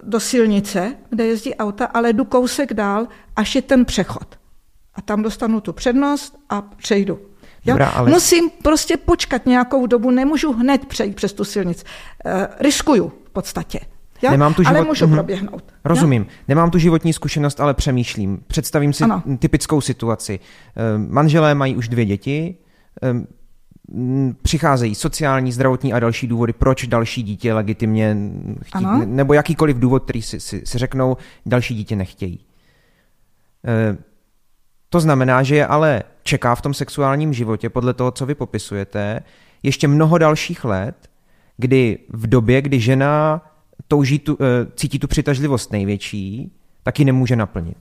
[0.03, 4.39] do silnice, kde jezdí auta, ale jdu kousek dál, až je ten přechod.
[4.95, 7.19] A tam dostanu tu přednost a přejdu.
[7.65, 7.73] Jo?
[7.73, 8.09] Dobrá, ale...
[8.09, 11.85] Musím prostě počkat nějakou dobu, nemůžu hned přejít přes tu silnici.
[12.25, 13.79] E, riskuju v podstatě.
[14.21, 14.31] Jo?
[14.31, 14.75] Nemám tu život...
[14.75, 15.13] Ale můžu mm-hmm.
[15.13, 15.63] proběhnout.
[15.85, 16.21] Rozumím.
[16.21, 16.29] Jo?
[16.47, 18.43] Nemám tu životní zkušenost, ale přemýšlím.
[18.47, 19.23] Představím si ano.
[19.39, 20.39] typickou situaci.
[20.39, 22.57] E, manželé mají už dvě děti,
[24.41, 28.17] přicházejí sociální, zdravotní a další důvody, proč další dítě legitimně
[28.63, 29.05] chtít, ano.
[29.05, 32.39] nebo jakýkoliv důvod, který si, si, si řeknou, další dítě nechtějí.
[33.67, 33.97] E,
[34.89, 39.19] to znamená, že je ale čeká v tom sexuálním životě, podle toho, co vy popisujete,
[39.63, 41.09] ještě mnoho dalších let,
[41.57, 43.41] kdy v době, kdy žena
[43.87, 46.51] touží tu, e, cítí tu přitažlivost největší,
[46.83, 47.77] tak ji nemůže naplnit.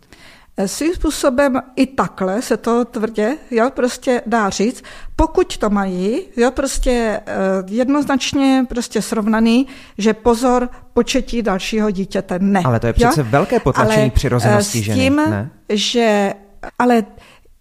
[0.67, 4.83] Svým způsobem i takhle se to tvrdě jo, prostě dá říct,
[5.17, 7.33] pokud to mají, jo, prostě eh,
[7.67, 9.67] jednoznačně prostě srovnaný,
[9.99, 12.63] že pozor, početí dalšího dítěte ne.
[12.65, 13.27] Ale to je přece jo?
[13.31, 15.51] velké potlačení ale přirozenosti eh, s tím, ženy, ne?
[15.69, 16.35] že
[16.79, 17.05] ale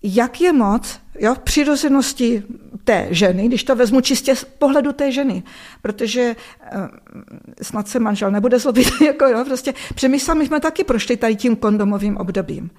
[0.03, 2.43] jak je moc jo, v přirozenosti
[2.83, 5.43] té ženy, když to vezmu čistě z pohledu té ženy,
[5.81, 6.35] protože
[6.75, 6.81] uh,
[7.61, 11.35] snad se manžel nebude zlobit, jako jo, prostě, protože my sami jsme taky prošli tady
[11.35, 12.69] tím kondomovým obdobím.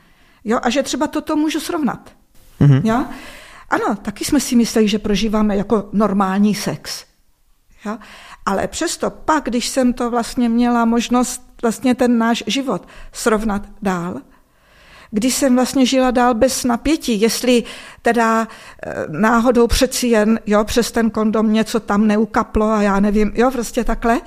[0.45, 2.11] Jo, a že třeba toto můžu srovnat.
[2.61, 2.81] Mm-hmm.
[2.85, 3.05] Jo?
[3.71, 7.05] Ano, taky jsme si mysleli, že prožíváme jako normální sex.
[7.87, 7.99] Jo?
[8.47, 14.21] Ale přesto pak, když jsem to vlastně měla možnost vlastně ten náš život srovnat dál,
[15.11, 17.65] když jsem vlastně žila dál bez napětí, jestli
[18.03, 18.49] teda
[18.87, 23.51] eh, náhodou přeci jen jo, přes ten kondom něco tam neukaplo a já nevím, jo,
[23.51, 24.21] prostě takhle,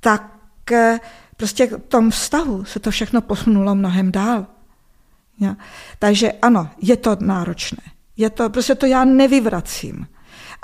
[0.00, 1.00] tak eh,
[1.36, 4.46] prostě v tom vztahu se to všechno posunulo mnohem dál.
[5.40, 5.54] Jo.
[5.98, 7.82] Takže ano, je to náročné.
[8.16, 10.06] Je to, prostě to já nevyvracím.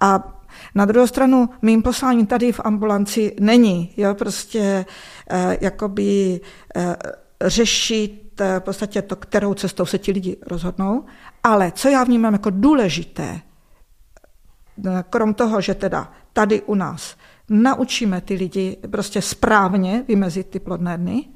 [0.01, 0.35] A
[0.75, 4.87] na druhou stranu, mým posláním tady v ambulanci není, jo, prostě
[5.31, 6.40] eh, jakoby
[6.77, 6.97] eh,
[7.44, 11.05] řešit v podstatě to, kterou cestou se ti lidi rozhodnou,
[11.44, 13.40] ale co já vnímám jako důležité,
[14.87, 17.16] eh, krom toho, že teda tady u nás
[17.48, 21.29] naučíme ty lidi prostě správně vymezit ty plodné dny,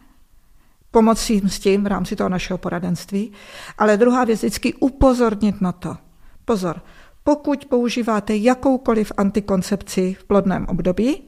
[0.90, 3.32] pomoci jim s tím v rámci toho našeho poradenství.
[3.78, 5.96] Ale druhá věc, vždycky upozornit na to.
[6.44, 6.80] Pozor,
[7.24, 11.22] pokud používáte jakoukoliv antikoncepci v plodném období,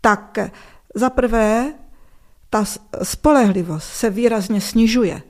[0.00, 0.38] tak
[0.94, 1.72] za prvé
[2.54, 2.64] ta
[3.02, 5.22] spolehlivost se výrazně snižuje.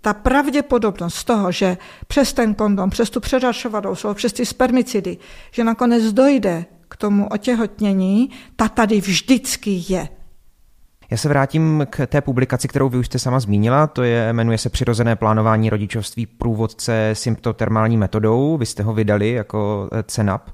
[0.00, 5.16] Ta pravděpodobnost toho, že přes ten kondom, přes tu předašovanou slovo, přes ty spermicidy,
[5.50, 10.08] že nakonec dojde k tomu otěhotnění, ta tady vždycky je.
[11.10, 14.58] Já se vrátím k té publikaci, kterou vy už jste sama zmínila, to je, jmenuje
[14.58, 18.56] se Přirozené plánování rodičovství průvodce symptotermální metodou.
[18.56, 20.50] Vy jste ho vydali jako eh, CENAP.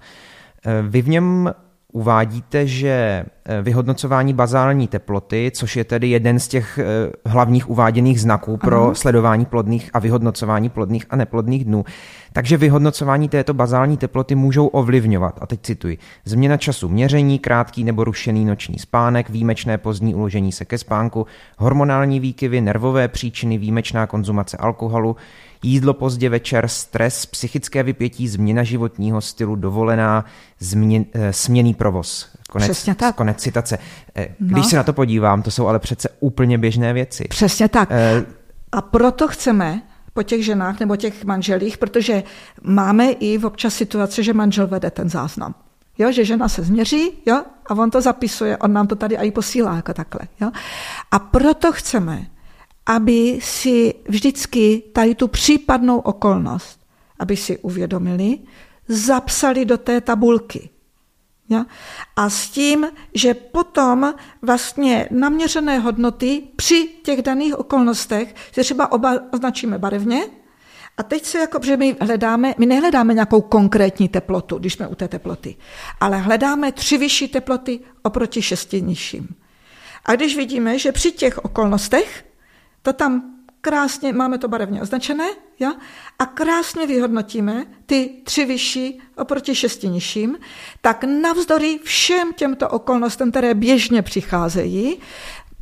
[0.66, 1.54] Eh, vy v něm
[1.92, 6.78] uvádíte, že eh, vyhodnocování bazální teploty, což je tedy jeden z těch
[7.26, 8.94] hlavních uváděných znaků pro ano.
[8.94, 11.84] sledování plodných a vyhodnocování plodných a neplodných dnů,
[12.32, 18.04] takže vyhodnocování této bazální teploty můžou ovlivňovat, a teď cituji, změna času měření, krátký nebo
[18.04, 21.26] rušený noční spánek, výjimečné pozdní uložení se ke spánku,
[21.58, 25.16] hormonální výkyvy, nervové příčiny, výjimečná konzumace alkoholu,
[25.62, 30.24] jídlo pozdě večer, stres, psychické vypětí, změna životního stylu, dovolená,
[30.58, 32.28] změn, e, směný provoz.
[32.50, 33.14] Konec, Přesně tak.
[33.16, 33.78] Konec citace.
[34.16, 34.70] E, když no.
[34.70, 37.24] se na to podívám, to jsou ale přece úplně běžné věci.
[37.28, 37.88] Přesně tak.
[37.92, 38.24] E,
[38.72, 42.22] a proto chceme, po těch ženách nebo těch manželích, protože
[42.62, 45.54] máme i v občas situace, že manžel vede ten záznam.
[45.98, 49.30] Jo, že žena se změří jo, a on to zapisuje, on nám to tady i
[49.30, 50.20] posílá jako takhle.
[50.40, 50.50] Jo.
[51.10, 52.26] A proto chceme,
[52.90, 56.80] aby si vždycky tady tu případnou okolnost,
[57.18, 58.38] aby si uvědomili,
[58.88, 60.70] zapsali do té tabulky.
[61.48, 61.66] Ja?
[62.16, 69.18] A s tím, že potom vlastně naměřené hodnoty při těch daných okolnostech se třeba oba
[69.32, 70.22] označíme barevně
[70.96, 74.94] A teď se jako, že my hledáme, my nehledáme nějakou konkrétní teplotu, když jsme u
[74.94, 75.56] té teploty,
[76.00, 79.28] ale hledáme tři vyšší teploty oproti šesti nižším.
[80.04, 82.29] A když vidíme, že při těch okolnostech
[82.82, 85.72] to tam krásně, máme to barevně označené, ja?
[86.18, 90.38] a krásně vyhodnotíme ty tři vyšší oproti šesti nižším,
[90.80, 94.98] tak navzdory všem těmto okolnostem, které běžně přicházejí,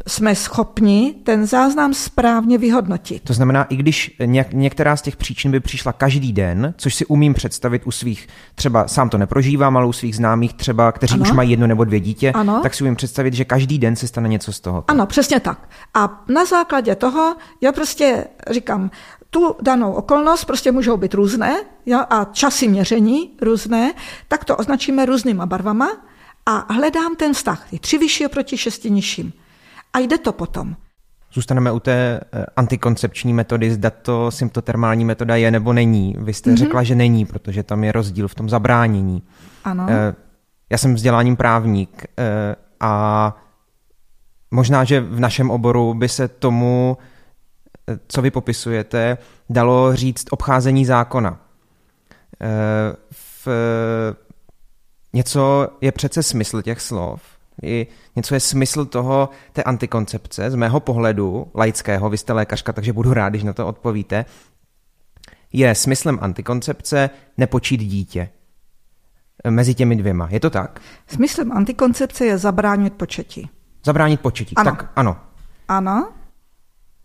[0.09, 3.23] jsme schopni ten záznam správně vyhodnotit.
[3.23, 7.07] To znamená, i když něk- některá z těch příčin by přišla každý den, což si
[7.07, 11.23] umím představit u svých, třeba sám to neprožívám, ale u svých známých třeba, kteří ano.
[11.23, 12.61] už mají jedno nebo dvě dítě, ano.
[12.62, 14.85] tak si umím představit, že každý den se stane něco z toho.
[14.88, 15.68] Ano, přesně tak.
[15.94, 18.90] A na základě toho já prostě říkám,
[19.31, 23.92] tu danou okolnost prostě můžou být různé jo, a časy měření různé,
[24.29, 25.88] tak to označíme různýma barvama
[26.47, 29.33] a hledám ten vztah, ty tři vyšší oproti šesti nižším.
[29.92, 30.77] A jde to potom.
[31.33, 36.14] Zůstaneme u té eh, antikoncepční metody, zda to symptotermální metoda je nebo není.
[36.18, 36.57] Vy jste mm-hmm.
[36.57, 39.22] řekla, že není, protože tam je rozdíl v tom zabránění.
[39.64, 39.87] Ano.
[39.88, 40.14] Eh,
[40.70, 43.37] já jsem vzděláním právník eh, a
[44.51, 46.98] možná, že v našem oboru by se tomu,
[48.09, 49.18] co vy popisujete,
[49.51, 51.38] dalo říct obcházení zákona.
[53.12, 53.48] V
[55.12, 60.81] něco je přece smysl těch slov i něco je smysl toho, té antikoncepce, z mého
[60.81, 64.25] pohledu laického, vy jste lékařka, takže budu rád, když na to odpovíte,
[65.53, 68.29] je smyslem antikoncepce nepočít dítě
[69.51, 70.29] mezi těmi dvěma.
[70.31, 70.81] Je to tak?
[71.07, 73.51] Smyslem antikoncepce je zabránit početí.
[73.85, 74.71] Zabránit početí, ano.
[74.71, 75.16] tak ano.
[75.68, 76.12] Ano.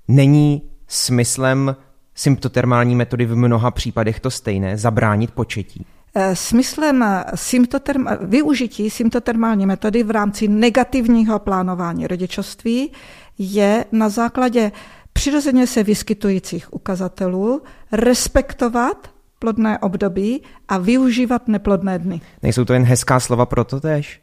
[0.08, 1.76] Není smyslem
[2.16, 5.86] symptotermální metody v mnoha případech to stejné, zabránit početí?
[6.16, 12.92] Eh, smyslem symptoterm, využití symptotermální metody v rámci negativního plánování rodičovství
[13.38, 14.72] je na základě
[15.14, 22.22] přirozeně se vyskytujících ukazatelů respektovat plodné období a využívat neplodné dny.
[22.44, 24.22] Nejsou to jen hezká slova pro to tež?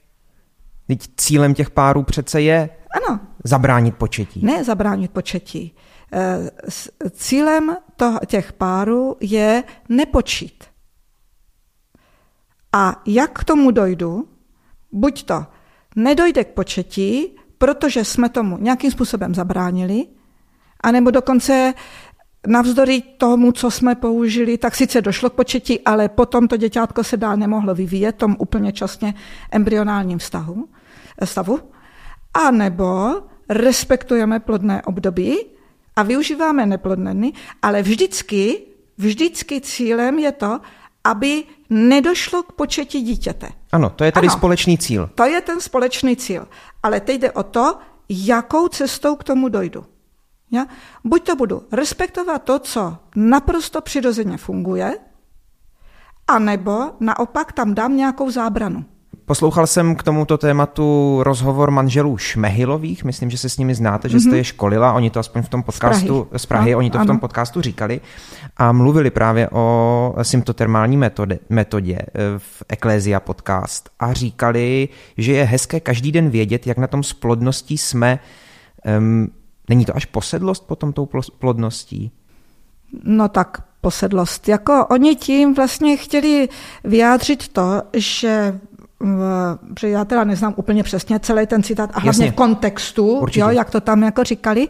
[0.86, 2.70] Teď cílem těch párů přece je
[3.08, 3.20] ano.
[3.44, 4.46] zabránit početí.
[4.46, 5.74] Ne zabránit početí.
[6.12, 6.50] Eh,
[7.10, 7.76] cílem
[8.26, 10.69] těch párů je nepočít.
[12.72, 14.28] A jak k tomu dojdu?
[14.92, 15.46] Buď to
[15.96, 20.06] nedojde k početí, protože jsme tomu nějakým způsobem zabránili,
[20.80, 21.74] anebo dokonce
[22.46, 27.16] navzdory tomu, co jsme použili, tak sice došlo k početí, ale potom to děťátko se
[27.16, 29.14] dál nemohlo vyvíjet, tom úplně časně
[29.50, 30.68] embryonálním vztahu,
[31.24, 31.60] stavu.
[32.34, 35.38] A nebo respektujeme plodné období
[35.96, 38.60] a využíváme neplodné dny, ale vždycky,
[38.98, 40.60] vždycky cílem je to,
[41.04, 43.48] aby nedošlo k početí dítěte.
[43.72, 45.10] Ano, to je tady ano, společný cíl.
[45.14, 46.48] To je ten společný cíl.
[46.82, 47.78] Ale teď jde o to,
[48.08, 49.86] jakou cestou k tomu dojdu.
[50.50, 50.66] Ja?
[51.04, 54.98] Buď to budu respektovat to, co naprosto přirozeně funguje,
[56.26, 58.84] anebo naopak tam dám nějakou zábranu.
[59.30, 64.20] Poslouchal jsem k tomuto tématu rozhovor manželů Šmehilových, myslím, že se s nimi znáte, že
[64.20, 64.36] jste mhm.
[64.36, 66.98] je školila, oni to aspoň v tom podcastu, z Prahy, z Prahy no, oni to
[66.98, 67.04] ano.
[67.04, 68.00] v tom podcastu říkali
[68.56, 74.88] a mluvili právě o symptotermální metodě, metodě eh, v Eklézia podcast a říkali,
[75.18, 78.18] že je hezké každý den vědět, jak na tom s plodností jsme.
[78.98, 79.28] Um,
[79.68, 82.12] není to až posedlost potom tou plodností?
[83.04, 84.48] No tak posedlost.
[84.48, 86.48] Jako oni tím vlastně chtěli
[86.84, 88.60] vyjádřit to, že
[89.80, 92.32] že já teda neznám úplně přesně celý ten citát a hlavně Jasně.
[92.32, 94.68] v kontextu, jo, jak to tam jako říkali,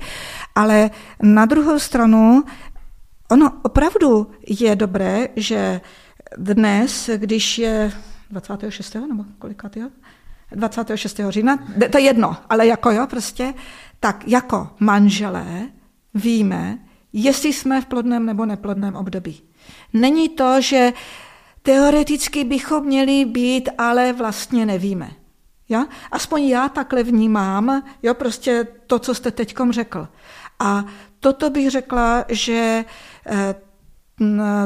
[0.54, 0.90] ale
[1.22, 2.44] na druhou stranu
[3.30, 5.80] ono opravdu je dobré, že
[6.36, 7.92] dnes, když je
[8.30, 8.94] 26.
[8.94, 9.90] nebo kolikátého?
[10.52, 11.20] 26.
[11.28, 11.58] října,
[11.90, 13.54] to je jedno, ale jako jo, prostě,
[14.00, 15.68] tak jako manželé
[16.14, 16.78] víme,
[17.12, 19.42] jestli jsme v plodném nebo neplodném období.
[19.92, 20.92] Není to, že
[21.62, 25.10] Teoreticky bychom měli být, ale vlastně nevíme.
[25.68, 25.86] Ja?
[26.12, 30.08] Aspoň já takhle vnímám, jo, prostě to, co jste teďkom řekl.
[30.58, 30.84] A
[31.20, 32.84] toto bych řekla, že
[33.26, 33.54] eh,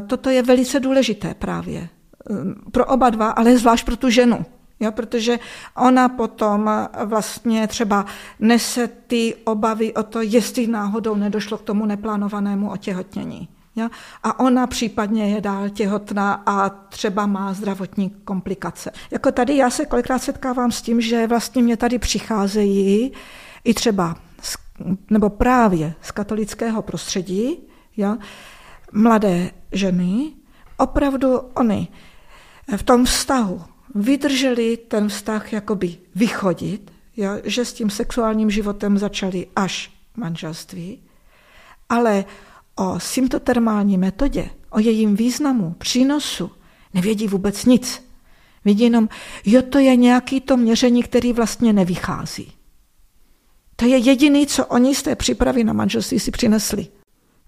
[0.06, 2.34] toto je velice důležité právě eh,
[2.70, 4.44] pro oba dva, ale zvlášť pro tu ženu.
[4.80, 5.38] Jo, protože
[5.76, 6.70] ona potom
[7.04, 8.06] vlastně třeba
[8.40, 13.48] nese ty obavy o to, jestli náhodou nedošlo k tomu neplánovanému otěhotnění.
[13.76, 13.90] Ja?
[14.22, 18.92] A ona případně je dál těhotná a třeba má zdravotní komplikace.
[19.10, 23.12] Jako tady já se kolikrát setkávám s tím, že vlastně mě tady přicházejí
[23.64, 24.16] i třeba,
[25.10, 27.58] nebo právě z katolického prostředí,
[27.96, 28.18] ja?
[28.92, 30.32] mladé ženy,
[30.76, 31.88] opravdu oni
[32.76, 33.62] v tom vztahu
[33.94, 37.36] vydrželi ten vztah jakoby vychodit, ja?
[37.44, 41.02] že s tím sexuálním životem začali až manželství,
[41.88, 42.24] ale
[42.74, 46.50] o symptotermální metodě, o jejím významu, přínosu,
[46.94, 48.04] nevědí vůbec nic.
[48.64, 49.08] Vidí jenom,
[49.44, 52.52] jo, to je nějaký to měření, který vlastně nevychází.
[53.76, 56.86] To je jediný, co oni z té přípravy na manželství si přinesli.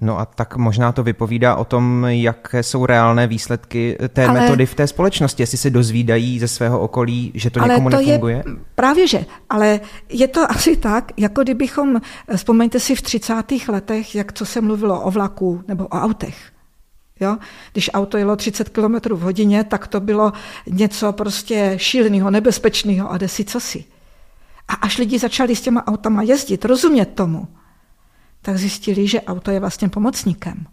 [0.01, 4.67] No a tak možná to vypovídá o tom, jaké jsou reálné výsledky té ale, metody
[4.67, 8.37] v té společnosti, jestli se dozvídají ze svého okolí, že to ale někomu to nefunguje?
[8.37, 8.45] Je,
[8.75, 12.01] právě že, ale je to asi tak, jako kdybychom,
[12.37, 13.35] vzpomeňte si v 30.
[13.69, 16.37] letech, jak co se mluvilo o vlaku nebo o autech.
[17.21, 17.37] Jo?
[17.73, 20.33] Když auto jelo 30 km v hodině, tak to bylo
[20.67, 23.85] něco prostě šíleného, nebezpečného a desi cosi.
[24.69, 27.49] A až lidi začali s těma autama jezdit, rozumět tomu,
[28.47, 30.67] tak zjistili, že auto je vlastně pomocníkem.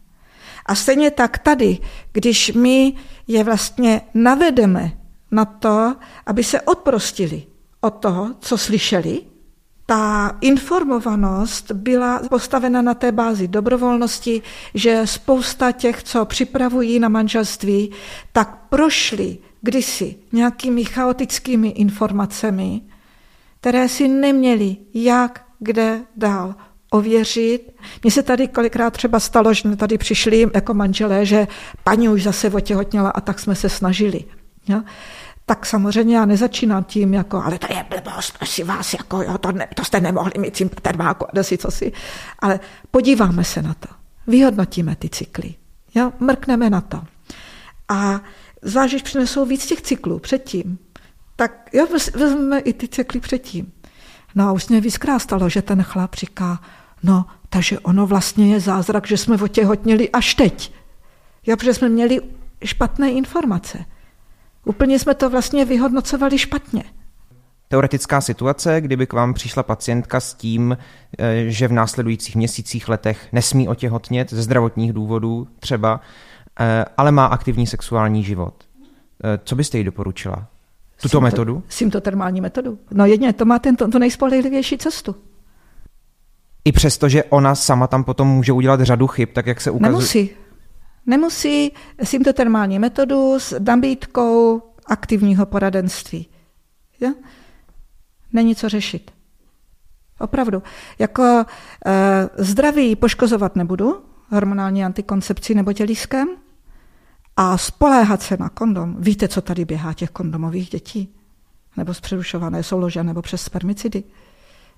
[0.65, 1.77] A stejně tak tady,
[2.11, 2.93] když my
[3.27, 4.91] je vlastně navedeme
[5.31, 5.95] na to,
[6.25, 7.43] aby se odprostili
[7.81, 9.21] od toho, co slyšeli,
[9.85, 14.41] ta informovanost byla postavena na té bázi dobrovolnosti,
[14.73, 17.91] že spousta těch, co připravují na manželství,
[18.31, 22.81] tak prošli kdysi nějakými chaotickými informacemi,
[23.59, 26.55] které si neměli jak kde dál
[26.93, 27.75] ověřit.
[28.03, 31.47] Mně se tady kolikrát třeba stalo, že tady přišli jako manželé, že
[31.83, 34.23] paní už zase otěhotněla a tak jsme se snažili.
[34.67, 34.81] Jo?
[35.45, 39.51] tak samozřejmě já nezačínám tím, jako, ale to je blbost, prosím vás, jako, jo, to,
[39.51, 41.91] ne, to jste nemohli mít symptotermáku a si co si.
[42.39, 42.59] Ale
[42.91, 43.87] podíváme se na to.
[44.27, 45.55] Vyhodnotíme ty cykly.
[45.95, 47.03] Jo, mrkneme na to.
[47.89, 48.21] A
[48.61, 50.79] zvlášť, když přinesou víc těch cyklů předtím,
[51.35, 53.71] tak jo, vezmeme i ty cykly předtím.
[54.35, 56.59] No a už mě víckrát stalo, že ten chlap říká,
[57.03, 60.73] no, takže ono vlastně je zázrak, že jsme otěhotnili až teď.
[61.47, 62.21] Jo, protože jsme měli
[62.63, 63.85] špatné informace.
[64.65, 66.83] Úplně jsme to vlastně vyhodnocovali špatně.
[67.67, 70.77] Teoretická situace, kdyby k vám přišla pacientka s tím,
[71.19, 76.01] eh, že v následujících měsících, letech nesmí otěhotnět ze zdravotních důvodů třeba,
[76.59, 78.63] eh, ale má aktivní sexuální život.
[79.23, 80.35] Eh, co byste jí doporučila?
[80.35, 81.63] Tuto Sympto, metodu?
[81.69, 82.79] Symptotermální metodu.
[82.91, 85.15] No jedině, to má ten, to, to nejspolehlivější cestu.
[86.65, 89.91] I přesto, že ona sama tam potom může udělat řadu chyb, tak jak se ukazuje...
[89.91, 90.29] Nemusí.
[91.05, 91.71] Nemusí
[92.03, 96.27] symptotermální metodu s nabídkou aktivního poradenství.
[96.99, 97.09] Ja?
[98.33, 99.11] Není co řešit.
[100.19, 100.63] Opravdu.
[100.99, 101.45] Jako e,
[102.37, 106.27] zdraví poškozovat nebudu, hormonální antikoncepci nebo tělískem,
[107.37, 108.95] a spoléhat se na kondom.
[108.99, 111.15] Víte, co tady běhá těch kondomových dětí?
[111.77, 114.03] Nebo z přerušované soulože, nebo přes spermicidy.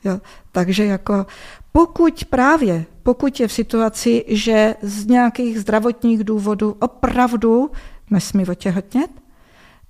[0.04, 0.20] Jo.
[0.52, 1.26] Takže jako
[1.72, 7.72] pokud právě, pokud je v situaci, že z nějakých zdravotních důvodů opravdu
[8.10, 9.12] nesmí otěhotnět,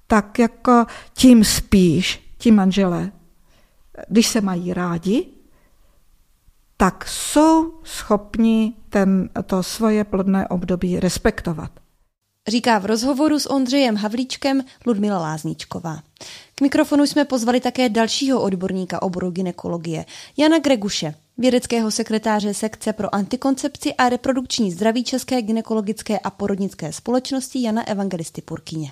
[0.08, 3.12] tak jako tím spíš ti manželé,
[4.08, 5.28] když se mají rádi,
[6.78, 11.72] tak jsou schopni ten, to svoje plodné období respektovat
[12.48, 16.00] říká v rozhovoru s Ondřejem Havlíčkem Ludmila Lázníčková.
[16.56, 20.06] K mikrofonu jsme pozvali také dalšího odborníka oboru ginekologie,
[20.38, 27.62] Jana Greguše, vědeckého sekretáře sekce pro antikoncepci a reprodukční zdraví České ginekologické a porodnické společnosti
[27.62, 28.92] Jana Evangelisty Purkyně.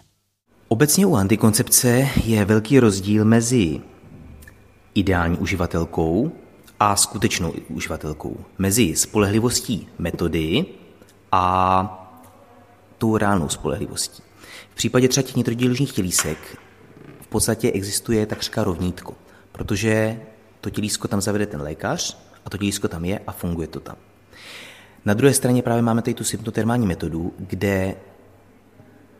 [0.67, 3.81] Obecně u antikoncepce je velký rozdíl mezi
[4.95, 6.31] ideální uživatelkou
[6.79, 10.65] a skutečnou uživatelkou, mezi spolehlivostí metody
[11.31, 12.02] a
[13.03, 14.23] tou reálnou spolehlivostí.
[14.71, 16.37] V případě třeba těch nitrodilužních tělísek
[17.21, 19.13] v podstatě existuje takřka rovnítko,
[19.51, 20.19] protože
[20.61, 23.95] to tělísko tam zavede ten lékař a to tělísko tam je a funguje to tam.
[25.05, 27.95] Na druhé straně právě máme tady tu symptotermální metodu, kde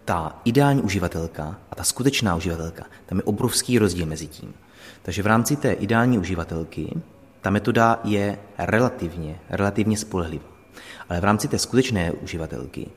[0.05, 4.53] ta ideální uživatelka a ta skutečná uživatelka, tam je obrovský rozdíl mezi tím.
[5.01, 7.01] Takže v rámci té ideální uživatelky
[7.41, 10.45] ta metoda je relativně, relativně spolehlivá.
[11.09, 12.88] Ale v rámci té skutečné uživatelky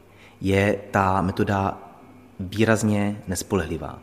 [0.41, 1.79] je ta metoda
[2.41, 3.99] výrazně nespolehlivá.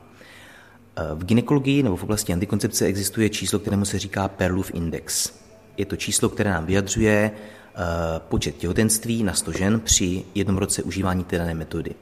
[1.14, 5.34] V ginekologii nebo v oblasti antikoncepce existuje číslo, kterému se říká Perlův index.
[5.78, 7.80] Je to číslo, které nám vyjadřuje eh,
[8.20, 11.96] počet těhotenství na 100 žen při jednom roce užívání té dané metody.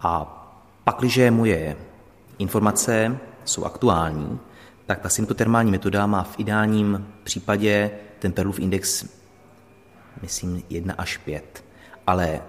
[0.00, 0.36] A
[0.84, 1.76] pakliže moje
[2.38, 4.38] informace jsou aktuální,
[4.86, 9.04] tak ta symptotermální metoda má v ideálním případě ten Perlův index,
[10.22, 11.64] myslím, 1 až 5.
[12.06, 12.40] Ale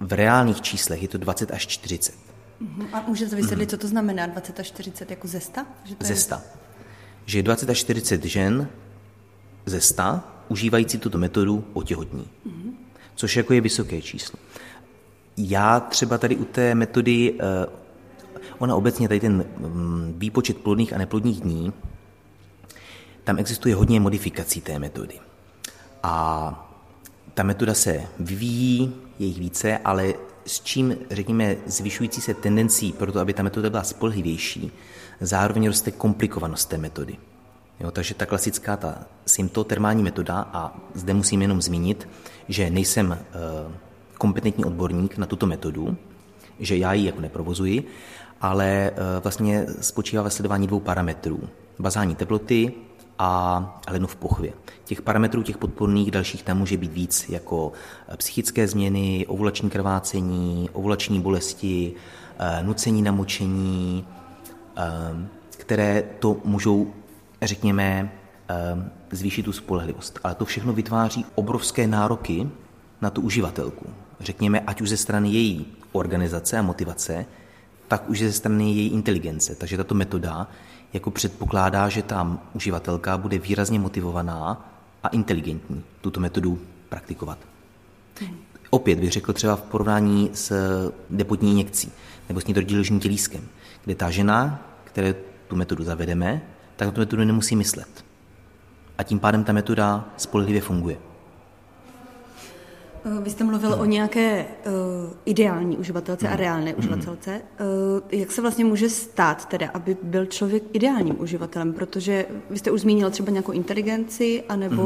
[0.00, 2.14] v reálných číslech je to 20 až 40.
[2.60, 2.88] Mhm.
[2.92, 3.70] A můžete vysvětlit, mm.
[3.70, 5.60] co to znamená 20 až 40 jako ze 100?
[5.84, 6.34] Že to ze 100.
[6.34, 6.40] Je...
[7.26, 8.68] Že 20 až 40 žen
[9.66, 10.02] ze 100
[10.48, 12.28] užívající tuto metodu otěhotní.
[12.44, 12.76] Mm.
[13.14, 14.38] Což jako je vysoké číslo.
[15.36, 17.66] Já třeba tady u té metody, eh,
[18.58, 21.72] ona obecně tady ten mm, výpočet plodných a neplodných dní,
[23.24, 25.20] tam existuje hodně modifikací té metody.
[26.02, 26.67] A
[27.38, 30.14] ta metoda se vyvíjí, je jich více, ale
[30.46, 34.72] s čím, řekněme, zvyšující se tendencí pro to, aby ta metoda byla spolehlivější,
[35.20, 37.16] zároveň roste komplikovanost té metody.
[37.80, 42.08] Jo, takže ta klasická, ta symptotermální metoda, a zde musím jenom zmínit,
[42.48, 43.18] že nejsem e,
[44.18, 45.96] kompetentní odborník na tuto metodu,
[46.60, 47.84] že já ji jako neprovozuji,
[48.40, 51.48] ale e, vlastně spočívá ve sledování dvou parametrů.
[51.78, 52.72] Bazální teploty
[53.18, 54.52] a hlenu v pochvě.
[54.84, 57.72] Těch parametrů, těch podporných dalších tam může být víc, jako
[58.08, 61.92] eh, psychické změny, ovulační krvácení, ovulační bolesti,
[62.38, 64.06] eh, nucení na močení,
[64.76, 64.82] eh,
[65.50, 66.92] které to můžou,
[67.42, 68.12] řekněme,
[69.10, 70.18] zvýšit tu spolehlivost.
[70.24, 72.48] Ale to všechno vytváří obrovské nároky
[73.00, 73.86] na tu uživatelku.
[74.20, 77.26] Řekněme, ať už ze strany její organizace a motivace,
[77.88, 79.54] tak už ze strany její inteligence.
[79.54, 80.48] Takže tato metoda
[80.92, 84.70] jako předpokládá, že tam uživatelka bude výrazně motivovaná
[85.02, 86.58] a inteligentní tuto metodu
[86.88, 87.38] praktikovat.
[88.70, 90.52] Opět bych řekl třeba v porovnání s
[91.10, 91.92] depotní injekcí
[92.28, 93.48] nebo s nitrodiložním tělískem,
[93.84, 95.14] kde ta žena, které
[95.48, 96.42] tu metodu zavedeme,
[96.76, 98.04] tak tu metodu nemusí myslet.
[98.98, 100.96] A tím pádem ta metoda spolehlivě funguje.
[103.16, 104.72] Eh, vy jste mluvil o nějaké uh,
[105.24, 106.32] ideální uživatelce mm.
[106.32, 106.78] a reálné mm.
[106.78, 107.40] uživatelce.
[107.60, 111.72] Uh, jak se vlastně může stát teda, aby byl člověk ideálním uživatelem?
[111.72, 114.82] Protože vy jste už zmínil třeba nějakou inteligenci anebo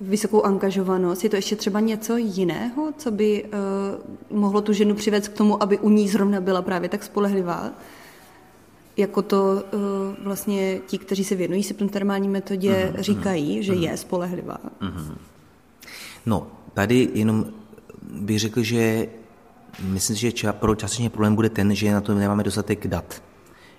[0.00, 0.08] mm.
[0.08, 1.24] vysokou angažovanost.
[1.24, 5.62] Je to ještě třeba něco jiného, co by uh, mohlo tu ženu přivést k tomu,
[5.62, 7.70] aby u ní zrovna byla právě tak spolehlivá?
[8.96, 9.80] Jako to uh,
[10.24, 13.02] vlastně ti, kteří se věnují termální metodě, mm.
[13.02, 13.82] říkají, že mm.
[13.82, 14.56] je spolehlivá.
[14.80, 15.18] Mm.
[16.26, 17.46] No, Tady jenom
[18.12, 19.06] bych řekl, že
[19.82, 23.22] myslím že pro částečně problém bude ten, že na to nemáme dostatek dat.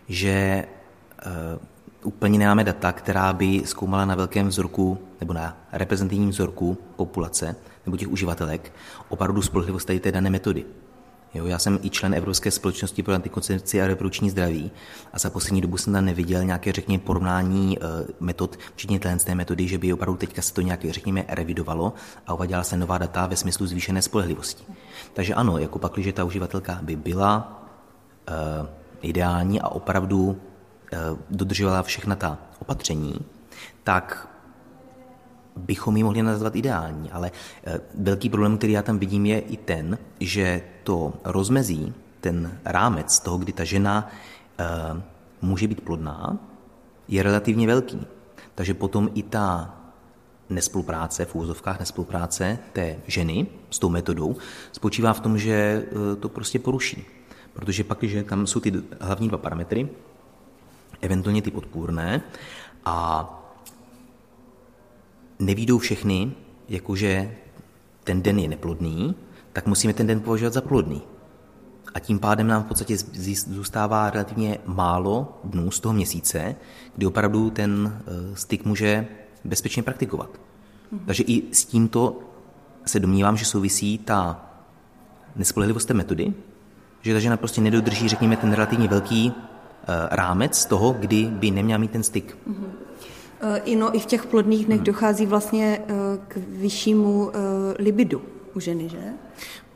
[0.08, 0.66] Že
[1.26, 1.62] uh,
[2.04, 7.98] úplně nemáme data, která by zkoumala na velkém vzorku nebo na reprezentativním vzorku populace nebo
[7.98, 8.74] těch uživatelek
[9.10, 10.66] opravdu spolehlivost té dané metody.
[11.34, 14.72] Jo, já jsem i člen Evropské společnosti pro antikoncepci a reprodukční zdraví
[15.14, 17.86] a za poslední dobu jsem tam neviděl nějaké, řekněme, porovnání uh,
[18.20, 21.94] metod, včetně té metody, že by opravdu teďka se to nějak, řekněme, revidovalo
[22.28, 24.64] a uvaděla se nová data ve smyslu zvýšené spolehlivosti.
[25.14, 27.64] Takže ano, jako pak, že ta uživatelka by byla
[28.62, 28.68] uh,
[29.02, 30.38] ideální a opravdu uh,
[31.30, 33.16] dodržovala všechna ta opatření,
[33.84, 34.33] tak
[35.56, 37.32] bychom ji mohli nazvat ideální, ale
[37.64, 43.20] eh, velký problém, který já tam vidím, je i ten, že to rozmezí, ten rámec
[43.20, 44.08] toho, kdy ta žena
[44.58, 44.64] e,
[45.42, 46.38] může být plodná,
[47.08, 48.08] je relativně velký.
[48.56, 49.76] Takže potom i ta
[50.50, 54.36] nespolupráce, v úvozovkách nespolupráce té ženy s tou metodou
[54.72, 57.06] spočívá v tom, že eh, to prostě poruší.
[57.54, 59.90] Protože pak, že tam jsou ty hlavní dva parametry,
[61.02, 62.22] eventuálně ty podpůrné,
[62.86, 63.28] a
[65.46, 66.32] nevídou všechny,
[66.70, 67.36] jakože
[68.04, 69.16] ten den je neplodný,
[69.54, 71.02] tak musíme ten den považovat za plodný.
[71.94, 72.98] A tím pádem nám v podstatě
[73.48, 76.56] zůstává relativně málo dnů z toho měsíce,
[76.96, 79.08] kdy opravdu ten eh, styk může
[79.44, 80.30] bezpečně praktikovat.
[80.92, 81.02] Mhm.
[81.06, 82.20] Takže i s tímto
[82.86, 84.46] se domnívám, že souvisí ta
[85.36, 86.34] nespolehlivost té metody,
[87.02, 91.78] že ta žena prostě nedodrží, řekněme, ten relativně velký eh, rámec toho, kdy by neměla
[91.78, 92.38] mít ten styk.
[92.48, 92.68] Mm-hmm.
[93.44, 94.86] Eh, I, no, I v těch plodných dnech hmm.
[94.86, 95.94] dochází vlastně eh,
[96.28, 97.38] k vyššímu eh,
[97.80, 98.22] libidu
[98.54, 99.04] u ženy, že?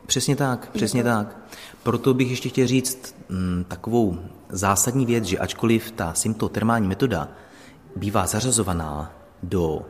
[0.05, 1.09] Přesně tak, přesně to...
[1.09, 1.37] tak.
[1.83, 7.29] Proto bych ještě chtěl říct m, mm, takovou zásadní věc, že ačkoliv ta symptotermální metoda
[7.95, 9.11] bývá zařazovaná
[9.43, 9.81] do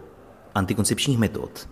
[0.56, 1.70] antikoncepčních metod,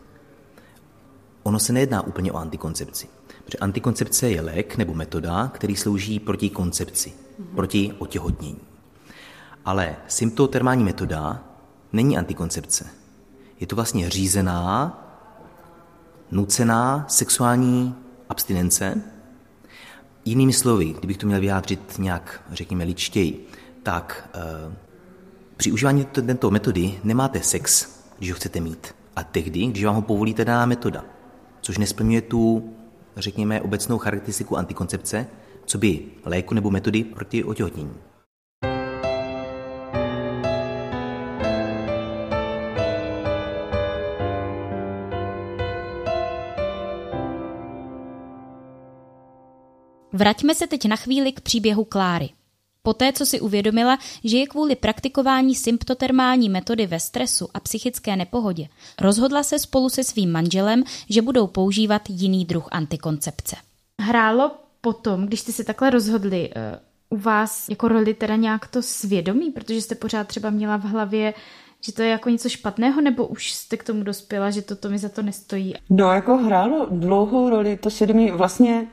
[1.44, 3.08] ono se nejedná úplně o antikoncepci.
[3.46, 7.56] Protože antikoncepce je lék nebo metoda, který slouží proti koncepci, mm-hmm.
[7.56, 8.60] proti otěhotnění.
[9.66, 11.44] Ale symptotermální metoda
[11.94, 12.88] není antikoncepce.
[13.60, 15.02] Je to vlastně řízená,
[16.32, 17.96] nucená sexuální
[18.30, 19.02] abstinence.
[20.26, 23.48] Jinými slovy, kdybych to měl vyjádřit nějak, řekněme, ličtěji,
[23.84, 24.76] tak e,
[25.58, 30.02] při užívání této metody nemáte sex, když ho chcete mít, a tehdy, když vám ho
[30.02, 31.06] povolíte daná metoda,
[31.62, 32.74] což nesplňuje tu,
[33.18, 35.28] řekněme, obecnou charakteristiku antikoncepce,
[35.66, 37.94] co by léku nebo metody proti otěhotnění.
[50.16, 52.30] Vraťme se teď na chvíli k příběhu Kláry.
[52.84, 58.68] Poté, co si uvědomila, že je kvůli praktikování symptotermální metody ve stresu a psychické nepohodě,
[59.02, 63.56] rozhodla se spolu se svým manželem, že budou používat jiný druh antikoncepce.
[64.02, 64.52] Hrálo
[64.82, 69.52] potom, když jste se takhle rozhodli, eh, u vás jako roli teda nějak to svědomí,
[69.52, 71.34] protože jste pořád třeba měla v hlavě,
[71.82, 74.98] že to je jako něco špatného, nebo už jste k tomu dospěla, že toto mi
[74.98, 75.74] za to nestojí?
[75.90, 78.88] No, jako hrálo dlouhou roli to svědomí vlastně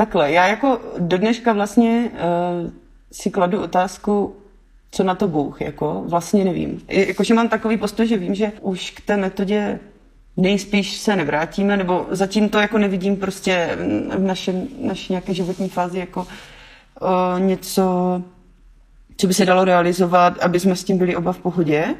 [0.00, 0.32] takhle.
[0.32, 2.70] Já jako do dneška vlastně uh,
[3.12, 4.36] si kladu otázku,
[4.90, 6.82] co na to Bůh, jako vlastně nevím.
[6.88, 9.78] Jakože mám takový postoj, že vím, že už k té metodě
[10.36, 13.78] nejspíš se nevrátíme, nebo zatím to jako nevidím prostě
[14.16, 16.26] v našem, naší nějaké životní fázi jako
[17.00, 17.82] o, něco,
[19.16, 21.94] co by se dalo realizovat, aby jsme s tím byli oba v pohodě.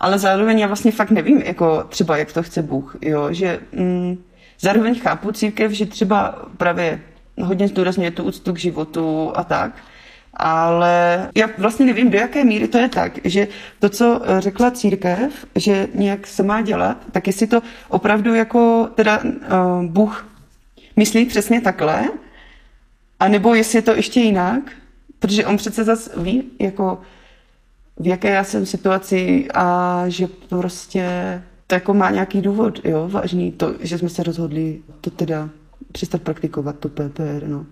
[0.00, 4.18] Ale zároveň já vlastně fakt nevím, jako třeba jak to chce Bůh, jo, že mm,
[4.62, 7.00] zároveň chápu církev, že třeba právě
[7.42, 9.72] hodně zdůrazňuje tu úctu k životu a tak,
[10.34, 13.48] ale já vlastně nevím, do jaké míry to je tak, že
[13.78, 19.22] to, co řekla církev, že nějak se má dělat, tak jestli to opravdu jako teda
[19.22, 20.28] uh, Bůh
[20.96, 22.08] myslí přesně takhle,
[23.20, 24.62] anebo jestli je to ještě jinak,
[25.18, 27.00] protože on přece zase ví, jako
[27.96, 31.06] v jaké já jsem situaci a že prostě
[31.72, 35.48] to jako má nějaký důvod, jo, vážný, to, že jsme se rozhodli to teda
[35.92, 37.66] přestat praktikovat, to PPR, no.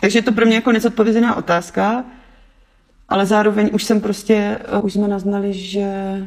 [0.00, 2.04] Takže je to pro mě jako nezodpovězená otázka,
[3.08, 6.18] ale zároveň už jsem prostě, eh, už jsme naznali, že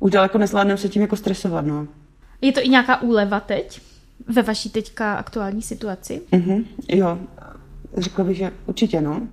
[0.00, 1.86] už daleko nezvládneme se tím jako stresovat, no.
[2.40, 3.80] Je to i nějaká úleva teď?
[4.28, 6.22] Ve vaší teďka aktuální situaci?
[6.32, 7.18] Mhm, jo,
[7.96, 9.28] řekla bych, že určitě, no.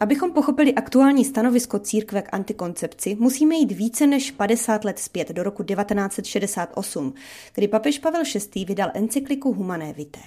[0.00, 5.42] Abychom pochopili aktuální stanovisko církve k antikoncepci, musíme jít více než 50 let zpět do
[5.42, 7.14] roku 1968,
[7.54, 8.22] kdy papež Pavel
[8.54, 8.64] VI.
[8.64, 10.24] vydal encykliku Humané Vitae.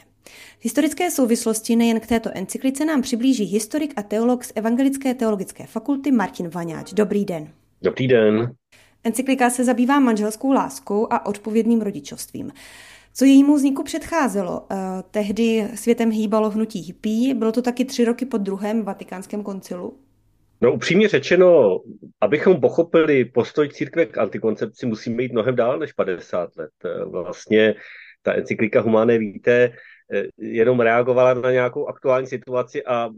[0.60, 5.66] V historické souvislosti nejen k této encyklice nám přiblíží historik a teolog z Evangelické teologické
[5.66, 6.94] fakulty Martin Vaňáč.
[6.94, 7.50] Dobrý den.
[7.82, 8.56] Dobrý den.
[9.04, 12.52] Encyklika se zabývá manželskou láskou a odpovědným rodičovstvím.
[13.14, 14.68] Co jejímu vzniku předcházelo?
[14.72, 14.76] Eh,
[15.12, 20.00] tehdy světem hýbalo hnutí hippie, bylo to taky tři roky po druhém vatikánském koncilu?
[20.62, 21.80] No upřímně řečeno,
[22.22, 26.72] abychom pochopili postoj církve k antikoncepci, musíme jít mnohem dál než 50 let.
[26.86, 27.76] Eh, vlastně
[28.22, 29.72] ta encyklika Humané víte,
[30.14, 33.10] eh, jenom reagovala na nějakou aktuální situaci a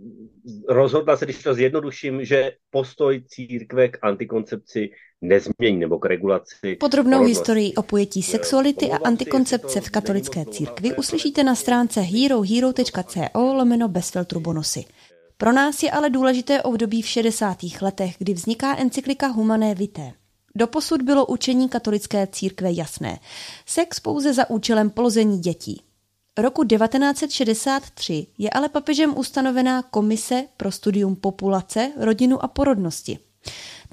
[0.69, 4.89] rozhodla se, když to zjednoduším, že postoj církve k antikoncepci
[5.23, 6.75] nezmění nebo k regulaci.
[6.79, 7.31] Podrobnou porodnosti.
[7.31, 14.09] historii o pojetí sexuality a antikoncepce v katolické církvi uslyšíte na stránce herohero.co lomeno bez
[14.09, 14.85] filtru bonusy.
[15.37, 17.57] Pro nás je ale důležité období v 60.
[17.81, 20.13] letech, kdy vzniká encyklika Humané Vitae.
[20.55, 23.19] Doposud bylo učení katolické církve jasné.
[23.65, 25.81] Sex pouze za účelem polození dětí.
[26.37, 33.19] Roku 1963 je ale papežem ustanovená Komise pro studium populace, rodinu a porodnosti.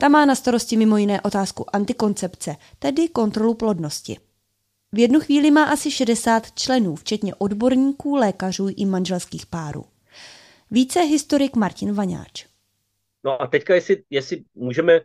[0.01, 4.17] Ta má na starosti mimo jiné otázku antikoncepce, tedy kontrolu plodnosti.
[4.93, 9.85] V jednu chvíli má asi 60 členů, včetně odborníků, lékařů i manželských párů.
[10.71, 12.47] Více historik Martin Vaňáč.
[13.25, 15.01] No a teďka, jestli, jestli můžeme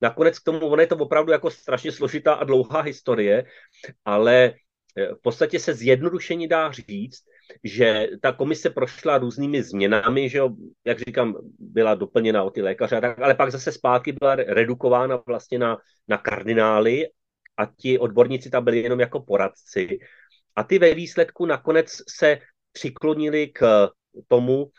[0.00, 3.44] nakonec k tomu, ono je to opravdu jako strašně složitá a dlouhá historie,
[4.04, 4.54] ale
[4.96, 7.24] v podstatě se zjednodušení dá říct,
[7.64, 10.50] že ta komise prošla různými změnami, že jo,
[10.84, 15.78] jak říkám, byla doplněna o ty lékaře, ale pak zase zpátky byla redukována vlastně na,
[16.08, 17.06] na kardinály
[17.56, 19.98] a ti odborníci tam byli jenom jako poradci.
[20.56, 22.38] A ty ve výsledku nakonec se
[22.72, 23.90] přiklonili k
[24.28, 24.70] tomu,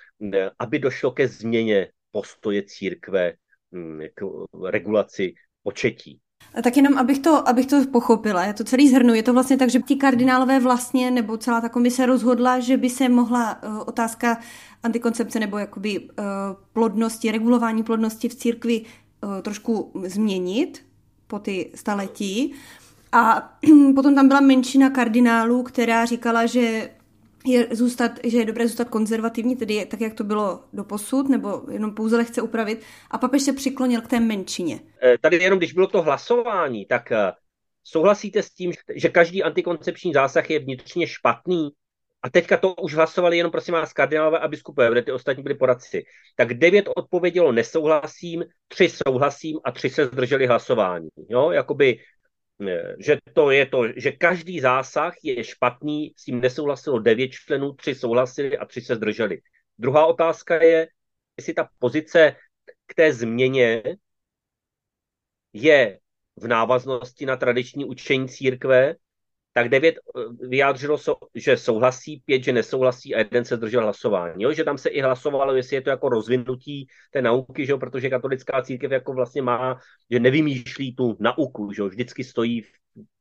[0.59, 3.33] aby došlo ke změně postoje církve
[3.71, 4.23] hm, k
[4.69, 6.19] regulaci početí.
[6.63, 9.13] Tak jenom, abych to, abych to pochopila, já to celý zhrnu.
[9.13, 12.89] Je to vlastně tak, že ti kardinálové vlastně, nebo celá ta komise rozhodla, že by
[12.89, 14.39] se mohla uh, otázka
[14.83, 16.05] antikoncepce nebo jakoby uh,
[16.73, 20.85] plodnosti, regulování plodnosti v církvi uh, trošku změnit
[21.27, 22.53] po ty staletí.
[23.11, 23.53] A
[23.95, 26.89] potom tam byla menšina kardinálů, která říkala, že
[27.47, 31.61] je zůstat, že je dobré zůstat konzervativní, tedy tak, jak to bylo do posud, nebo
[31.71, 32.81] jenom pouze lehce upravit.
[33.11, 34.79] A papež se přiklonil k té menšině.
[35.03, 37.31] Eh, tady jenom, když bylo to hlasování, tak eh,
[37.83, 41.69] souhlasíte s tím, že každý antikoncepční zásah je vnitřně špatný?
[42.23, 45.55] A teďka to už hlasovali jenom, prosím vás, kardinálové a biskupové, kde ty ostatní byli
[45.55, 46.03] poradci.
[46.35, 51.07] Tak devět odpovědělo nesouhlasím, tři souhlasím a tři se zdrželi hlasování.
[51.29, 51.99] Jo, jakoby
[52.99, 57.95] že to je to, že každý zásah je špatný, s tím nesouhlasilo devět členů, tři
[57.95, 59.41] souhlasili a tři se zdrželi.
[59.77, 60.87] Druhá otázka je,
[61.37, 62.35] jestli ta pozice
[62.85, 63.83] k té změně
[65.53, 65.99] je
[66.35, 68.95] v návaznosti na tradiční učení církve,
[69.57, 70.97] tak devět eh, vyjádřilo,
[71.35, 74.43] že souhlasí, pět, že nesouhlasí a jeden se zdržel hlasování.
[74.43, 74.53] Jo?
[74.53, 77.77] Že tam se i hlasovalo, jestli je to jako rozvinutí té nauky, že jo?
[77.77, 79.79] protože katolická církev jako vlastně má,
[80.11, 81.87] že nevymýšlí tu nauku, že jo?
[81.87, 82.71] vždycky stojí v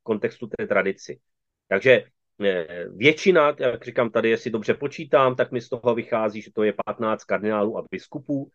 [0.03, 1.19] kontextu té tradici.
[1.67, 2.03] Takže
[2.43, 6.63] eh, většina, jak říkám tady, jestli dobře počítám, tak mi z toho vychází, že to
[6.63, 8.49] je 15 kardinálů a biskupů.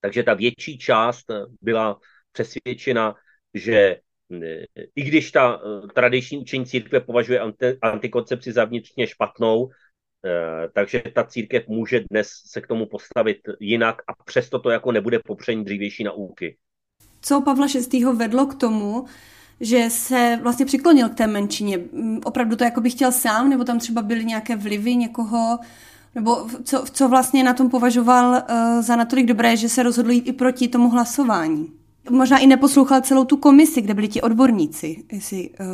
[0.00, 1.24] Takže ta větší část
[1.60, 2.00] byla
[2.32, 3.14] přesvědčena,
[3.54, 4.00] že
[4.96, 5.60] i když ta
[5.94, 7.40] tradiční učení církve považuje
[7.82, 9.70] antikoncepci za vnitřně špatnou,
[10.74, 15.18] takže ta církev může dnes se k tomu postavit jinak a přesto to jako nebude
[15.18, 16.56] popření dřívější nauky.
[17.22, 18.04] Co Pavla VI.
[18.04, 19.04] vedlo k tomu,
[19.60, 21.78] že se vlastně přiklonil k té menšině.
[21.78, 25.58] Mm, opravdu to jako by chtěl sám, nebo tam třeba byly nějaké vlivy někoho,
[26.14, 30.28] nebo co, co vlastně na tom považoval uh, za natolik dobré, že se rozhodl jít
[30.28, 31.79] i proti tomu hlasování.
[32.10, 35.66] Možná i neposlouchal celou tu komisi, kde byli ti odborníci, jestli uh,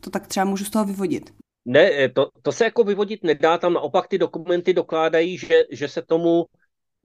[0.00, 1.30] to tak třeba můžu z toho vyvodit.
[1.64, 5.88] Ne, eh, to, to se jako vyvodit nedá, tam naopak ty dokumenty dokládají, že, že
[5.88, 6.44] se tomu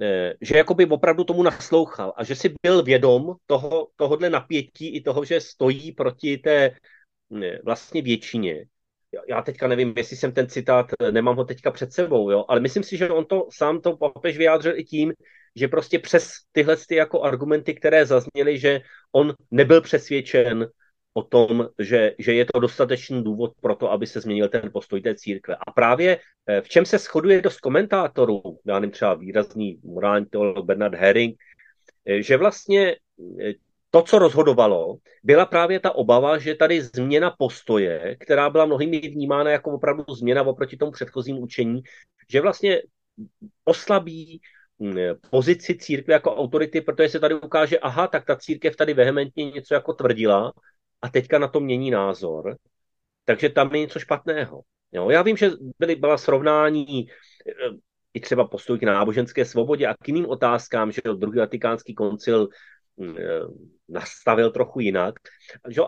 [0.01, 5.01] Eh, že jakoby opravdu tomu naslouchal a že si byl vědom toho, tohohle napětí i
[5.01, 6.75] toho, že stojí proti té
[7.63, 8.65] vlastně většině.
[9.29, 12.59] Já teďka nevím, jestli jsem ten citát, eh, nemám ho teďka před sebou, jo, ale
[12.59, 15.13] myslím si, že on to sám to papež vyjádřil i tím,
[15.55, 18.81] že prostě přes tyhle ty jako argumenty, které zazněly, že
[19.11, 20.67] on nebyl přesvědčen
[21.13, 25.01] o tom, že, že je to dostatečný důvod pro to, aby se změnil ten postoj
[25.01, 25.55] té církve.
[25.55, 30.65] A právě eh, v čem se shoduje dost komentátorů, já nevím, třeba výrazný morální teolog
[30.65, 31.35] Bernard Herring,
[32.05, 32.95] eh, že vlastně
[33.41, 33.53] eh,
[33.91, 39.51] to, co rozhodovalo, byla právě ta obava, že tady změna postoje, která byla mnohými vnímána
[39.51, 41.81] jako opravdu změna oproti tomu předchozímu učení,
[42.29, 42.81] že vlastně
[43.65, 44.41] oslabí
[45.29, 49.73] pozici církve jako autority, protože se tady ukáže, aha, tak ta církev tady vehementně něco
[49.73, 50.53] jako tvrdila
[51.01, 52.57] a teďka na to mění názor,
[53.25, 54.61] takže tam je něco špatného.
[54.91, 57.77] Jo, já vím, že byly, byla srovnání eh,
[58.13, 62.49] i třeba postoj k náboženské svobodě a k jiným otázkám, že druhý vatikánský koncil
[62.97, 63.21] mm, eh,
[63.89, 65.15] nastavil trochu jinak.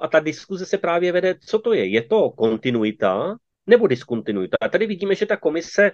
[0.01, 1.85] A ta diskuze se právě vede, co to je?
[1.85, 3.35] Je to kontinuita
[3.67, 4.57] nebo diskontinuita?
[4.61, 5.91] A tady vidíme, že ta komise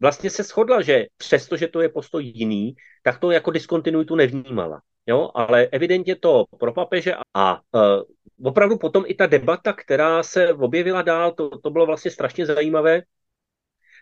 [0.00, 4.82] vlastně se shodla, že přestože to je postoj jiný, tak to jako diskontinuitu nevnímala.
[5.06, 8.02] Jo, ale evidentně to pro papeže a uh,
[8.42, 13.02] opravdu potom i ta debata, která se objevila dál, to, to bylo vlastně strašně zajímavé,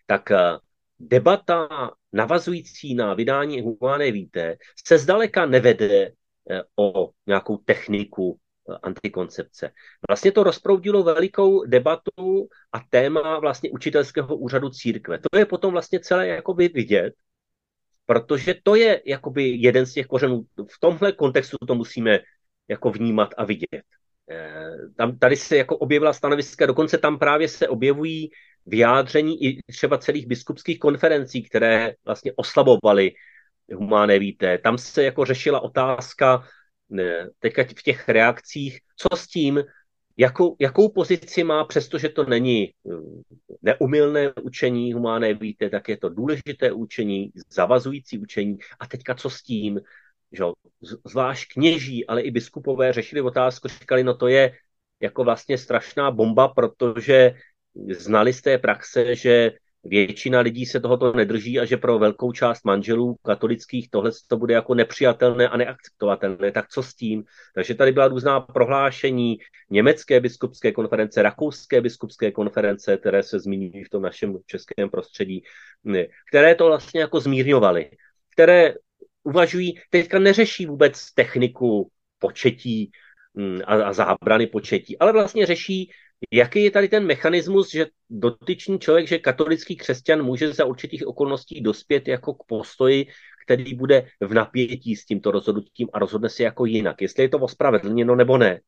[0.06, 0.36] tak uh,
[0.98, 4.56] debata navazující na vydání Humané víte
[4.86, 8.38] se zdaleka nevede uh, o nějakou techniku
[8.82, 9.70] antikoncepce.
[10.08, 15.18] Vlastně to rozproudilo velikou debatu a téma vlastně učitelského úřadu církve.
[15.18, 17.14] To je potom vlastně celé jakoby vidět,
[18.06, 20.42] protože to je jakoby jeden z těch kořenů.
[20.70, 22.18] V tomhle kontextu to musíme
[22.68, 23.82] jako vnímat a vidět.
[24.30, 28.30] Eh, tam, tady se jako objevila stanoviska, dokonce tam právě se objevují
[28.66, 33.12] vyjádření i třeba celých biskupských konferencí, které vlastně oslabovaly
[33.74, 34.58] humáné víte.
[34.58, 36.44] Tam se jako řešila otázka
[37.38, 39.64] teďka v těch reakcích, co s tím,
[40.16, 42.94] jakou, jakou pozici má, přestože to není eh,
[43.62, 48.58] neumilné učení humáné víte, tak je to důležité učení, zavazující učení.
[48.80, 49.80] A teďka co s tím?
[50.32, 50.44] Že,
[51.04, 54.56] zvlášť kněží, ale i biskupové řešili otázku, říkali, no to je
[55.00, 57.34] jako vlastně strašná bomba, protože
[57.88, 59.52] znali z té praxe, že
[59.84, 64.54] většina lidí se tohoto nedrží a že pro velkou část manželů katolických tohle to bude
[64.54, 66.52] jako nepřijatelné a neakceptovatelné.
[66.52, 67.24] Tak co s tím?
[67.54, 69.38] Takže tady byla různá prohlášení
[69.70, 75.42] německé biskupské konference, rakouské biskupské konference, které se zmíní v tom našem českém prostředí,
[76.28, 77.90] které to vlastně jako zmírňovaly,
[78.32, 78.74] které
[79.22, 82.90] uvažují, teďka neřeší vůbec techniku početí
[83.34, 85.90] mm, a, a zábrany početí, ale vlastně řeší
[86.30, 91.60] Jaký je tady ten mechanismus, že dotyčný člověk, že katolický křesťan může za určitých okolností
[91.60, 93.06] dospět jako k postoji,
[93.46, 97.38] který bude v napětí s tímto rozhodnutím a rozhodne se jako jinak, jestli je to
[97.38, 98.60] ospravedlněno nebo ne.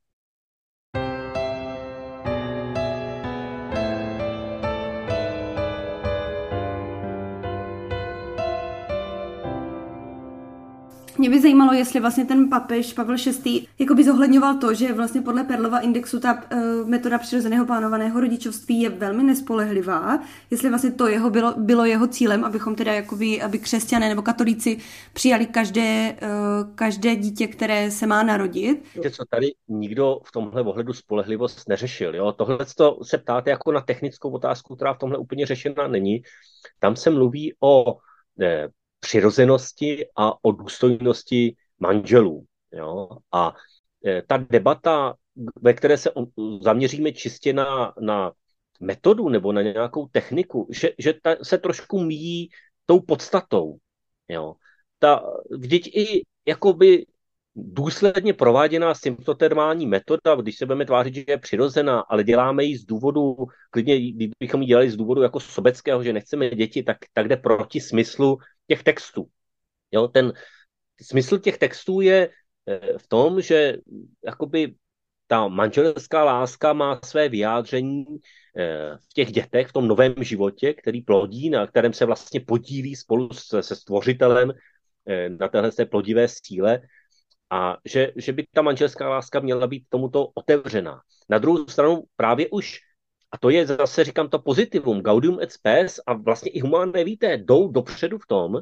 [11.25, 15.45] Mě by zajímalo, jestli vlastně ten papež Pavel VI jakoby zohledňoval to, že vlastně podle
[15.45, 20.19] Perlova indexu ta uh, metoda přirozeného plánovaného rodičovství je velmi nespolehlivá,
[20.51, 24.79] jestli vlastně to jeho bylo, bylo jeho cílem, abychom teda jakoby, aby křesťané nebo katolíci
[25.13, 28.85] přijali každé, uh, každé dítě, které se má narodit.
[28.95, 32.15] Víte co, tady nikdo v tomhle ohledu spolehlivost neřešil.
[32.15, 32.33] Jo?
[32.33, 32.59] Tohle
[33.03, 36.23] se ptáte jako na technickou otázku, která v tomhle úplně řešena není.
[36.79, 37.97] Tam se mluví o
[38.37, 38.69] ne,
[39.05, 42.45] přirozenosti a o důstojnosti manželů.
[42.73, 43.09] Jo?
[43.33, 43.55] A
[44.07, 45.15] e, ta debata,
[45.61, 46.11] ve které se
[46.61, 48.33] zaměříme čistě na, na
[48.81, 52.49] metodu nebo na nějakou techniku, že, že ta se trošku míjí
[52.87, 53.77] tou podstatou.
[54.29, 54.55] Jo?
[54.99, 57.07] Ta, vždyť i jakoby
[57.57, 62.85] důsledně prováděná symptotermální metoda, když se budeme tvářit, že je přirozená, ale děláme ji z
[62.85, 63.37] důvodu,
[63.71, 67.81] klidně kdybychom ji dělali z důvodu jako sobeckého, že nechceme děti, tak, tak jde proti
[67.81, 69.27] smyslu těch textů.
[69.93, 70.33] Jo, ten
[71.03, 72.29] smysl těch textů je
[72.67, 73.77] eh, v tom, že
[74.25, 74.75] jakoby
[75.27, 78.05] ta manželská láska má své vyjádření
[78.57, 82.97] eh, v těch dětech, v tom novém životě, který plodí, na kterém se vlastně podílí
[82.97, 84.53] spolu se, se stvořitelem
[85.09, 86.81] eh, na téhle plodivé síle
[87.51, 91.01] a že, že by ta manželská láska měla být tomuto otevřená.
[91.29, 92.79] Na druhou stranu právě už,
[93.35, 97.37] a to je zase, říkám, to pozitivum, Gaudium et Spes a vlastně i humánné víte,
[97.37, 98.61] jdou dopředu v tom,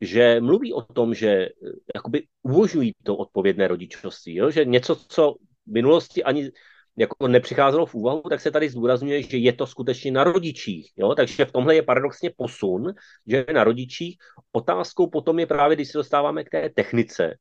[0.00, 1.50] že mluví o tom, že eh,
[1.94, 4.50] jakoby umožňují to odpovědné rodičovství, jo?
[4.50, 5.34] že něco, co
[5.66, 6.50] v minulosti ani
[6.96, 10.92] jako nepřicházelo v úvahu, tak se tady zdůrazňuje, že je to skutečně na rodičích.
[10.96, 11.14] Jo?
[11.14, 12.94] Takže v tomhle je paradoxně posun,
[13.26, 14.16] že na rodičích.
[14.52, 17.36] Otázkou potom je právě, když se dostáváme k té technice,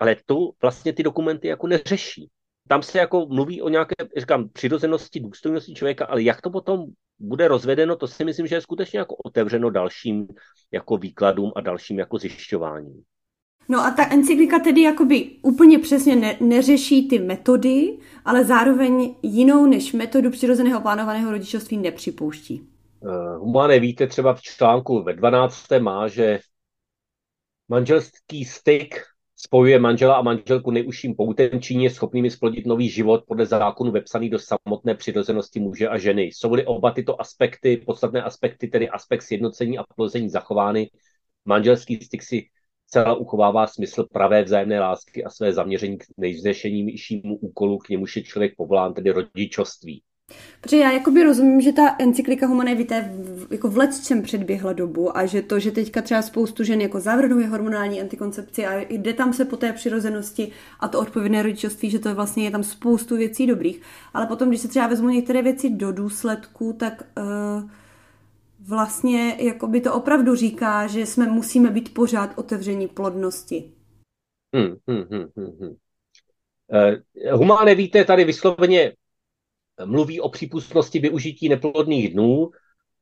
[0.00, 2.30] ale tu vlastně ty dokumenty jako neřeší.
[2.68, 6.86] Tam se jako mluví o nějaké, říkám, přirozenosti, důstojnosti člověka, ale jak to potom
[7.18, 10.26] bude rozvedeno, to si myslím, že je skutečně jako otevřeno dalším
[10.72, 13.02] jako výkladům a dalším jako zjišťováním.
[13.68, 19.66] No a ta encyklika tedy jakoby úplně přesně ne, neřeší ty metody, ale zároveň jinou
[19.66, 22.68] než metodu přirozeného plánovaného rodičovství nepřipouští.
[23.00, 25.66] Uh, Humane víte třeba v článku ve 12.
[25.80, 26.38] má, že
[27.68, 29.02] manželský styk
[29.44, 34.30] spojuje manžela a manželku nejužším poutem, činí je schopnými splodit nový život podle zákonu vepsaný
[34.30, 36.22] do samotné přirozenosti muže a ženy.
[36.22, 40.90] Jsou-li oba tyto aspekty, podstatné aspekty, tedy aspekt sjednocení a plození zachovány,
[41.44, 42.48] manželský styk si
[42.86, 48.22] celá uchovává smysl pravé vzájemné lásky a své zaměření k nejvznešenějšímu úkolu, k němuž je
[48.22, 50.02] člověk povolán, tedy rodičovství.
[50.64, 53.14] Protože já jakoby rozumím, že ta encyklika Humanae Vitae
[53.50, 57.46] jako v letčem předběhla dobu a že to, že teďka třeba spoustu žen jako zavrhnuje
[57.46, 62.14] hormonální antikoncepci a jde tam se po té přirozenosti a to odpovědné rodičovství, že to
[62.14, 63.82] vlastně je tam spoustu věcí dobrých.
[64.14, 67.70] Ale potom, když se třeba vezmu některé věci do důsledku, tak uh,
[68.60, 73.72] vlastně jakoby to opravdu říká, že jsme musíme být pořád otevření plodnosti.
[74.56, 75.74] Hmm, hmm, hmm, hmm, hmm.
[77.30, 78.92] Uh, Humá víte, tady vysloveně
[79.84, 82.50] mluví o přípustnosti využití neplodných dnů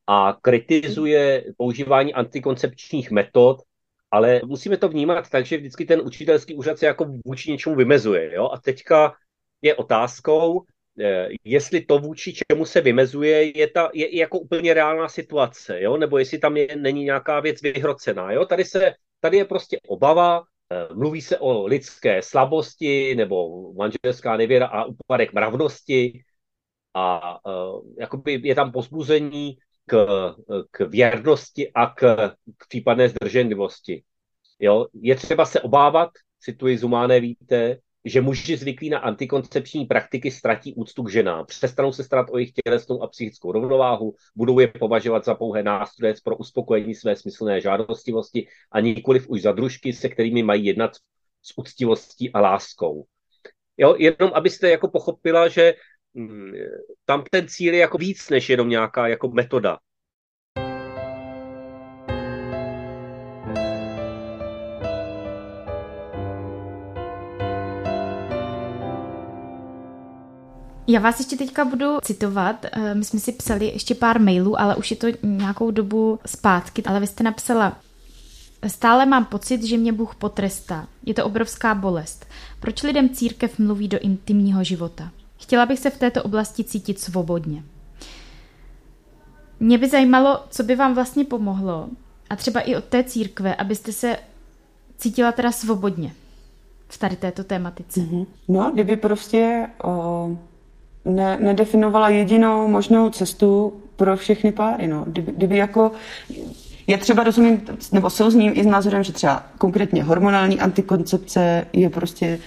[0.06, 3.62] a kritizuje používání antikoncepčních metod,
[4.10, 8.34] ale musíme to vnímat tak, že vždycky ten učitelský úřad se jako vůči něčemu vymezuje.
[8.34, 8.50] Jo?
[8.52, 9.14] A teďka
[9.62, 10.62] je otázkou,
[11.00, 15.96] eh, jestli to vůči čemu se vymezuje, je, ta, je jako úplně reálná situace, jo?
[15.96, 18.32] nebo jestli tam je, není nějaká věc vyhrocená.
[18.32, 18.46] Jo?
[18.46, 20.42] Tady, se, tady je prostě obava,
[20.72, 26.22] eh, mluví se o lidské slabosti nebo manželská nevěra a úpadek mravnosti,
[26.94, 30.06] a uh, jakoby je tam pozbuzení k,
[30.70, 34.02] k věrnosti a k, k případné zdrženlivosti.
[34.58, 34.86] Jo?
[34.94, 41.02] Je třeba se obávat, cituji Zumáné víte, že muži zvyklí na antikoncepční praktiky ztratí úctu
[41.02, 45.34] k ženám, přestanou se starat o jejich tělesnou a psychickou rovnováhu, budou je považovat za
[45.34, 50.64] pouhé nástroje pro uspokojení své smyslné žádostivosti a nikoliv už za družky, se kterými mají
[50.64, 50.90] jednat
[51.42, 53.04] s úctivostí a láskou.
[53.76, 55.74] Jo, jenom abyste jako pochopila, že
[57.04, 59.78] tam ten cíl je jako víc než jenom nějaká jako metoda.
[70.86, 72.66] Já vás ještě teďka budu citovat.
[72.72, 76.82] Eh, my jsme si psali ještě pár mailů, ale už je to nějakou dobu zpátky.
[76.82, 77.80] Ale vy jste napsala,
[78.66, 80.88] stále mám pocit, že mě Bůh potrestá.
[81.06, 82.26] Je to obrovská bolest.
[82.60, 85.10] Proč lidem církev mluví do intimního života?
[85.42, 87.62] Chtěla bych se v této oblasti cítit svobodně.
[89.60, 91.88] Mě by zajímalo, co by vám vlastně pomohlo,
[92.30, 94.16] a třeba i od té církve, abyste se
[94.98, 96.12] cítila teda svobodně
[96.88, 98.00] v tady této tématice.
[98.00, 98.26] Mm-hmm.
[98.48, 100.28] No, kdyby prostě o,
[101.04, 105.04] ne, nedefinovala jedinou možnou cestu pro všechny páry, no.
[105.06, 105.92] Kdyby, kdyby jako
[106.86, 107.62] já třeba rozumím,
[107.92, 112.38] nebo souzním i s názorem, že třeba konkrétně hormonální antikoncepce je prostě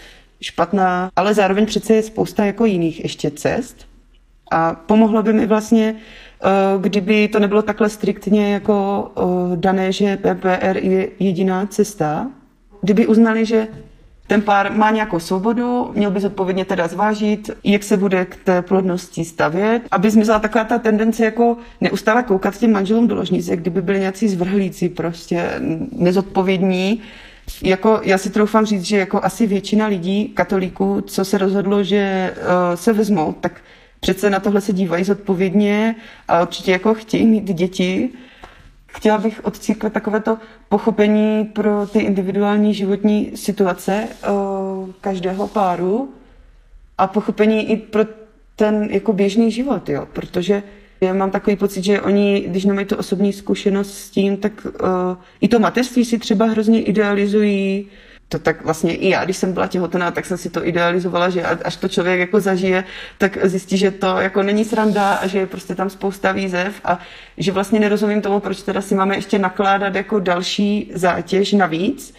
[0.42, 3.86] špatná, ale zároveň přece je spousta jako jiných ještě cest.
[4.52, 6.48] A pomohlo by mi vlastně, eh,
[6.80, 12.28] kdyby to nebylo takhle striktně jako eh, dané, že PPR je jediná cesta,
[12.82, 13.68] kdyby uznali, že
[14.28, 18.62] ten pár má nějakou svobodu, měl by zodpovědně teda zvážit, jak se bude k té
[18.62, 23.82] plodnosti stavět, aby zmizela taková ta tendence jako neustále koukat těm manželům do ložnice, kdyby
[23.82, 25.52] byli nějací zvrhlíci, prostě
[25.92, 27.02] nezodpovědní,
[27.64, 32.34] jako, já si troufám říct, že jako asi většina lidí, katolíků, co se rozhodlo, že
[32.38, 33.62] uh, se vezmou, tak
[34.00, 35.96] přece na tohle se dívají zodpovědně
[36.28, 38.10] a určitě jako chtějí mít děti.
[38.88, 40.38] Chtěla bych od církve takovéto
[40.70, 44.08] pochopení pro ty individuální životní situace.
[44.30, 46.14] Uh, každého páru
[46.98, 48.02] a pochopení i pro
[48.56, 50.64] ten jako běžný život, jo, protože
[51.06, 54.90] já mám takový pocit, že oni, když nemají tu osobní zkušenost s tím, tak uh,
[55.42, 57.88] i to mateřství si třeba hrozně idealizují,
[58.30, 61.44] to tak vlastně i já, když jsem byla těhotná, tak jsem si to idealizovala, že
[61.44, 62.84] až to člověk jako zažije,
[63.18, 67.00] tak zjistí, že to jako není sranda a že je prostě tam spousta výzev a
[67.38, 72.14] že vlastně nerozumím tomu, proč teda si máme ještě nakládat jako další zátěž navíc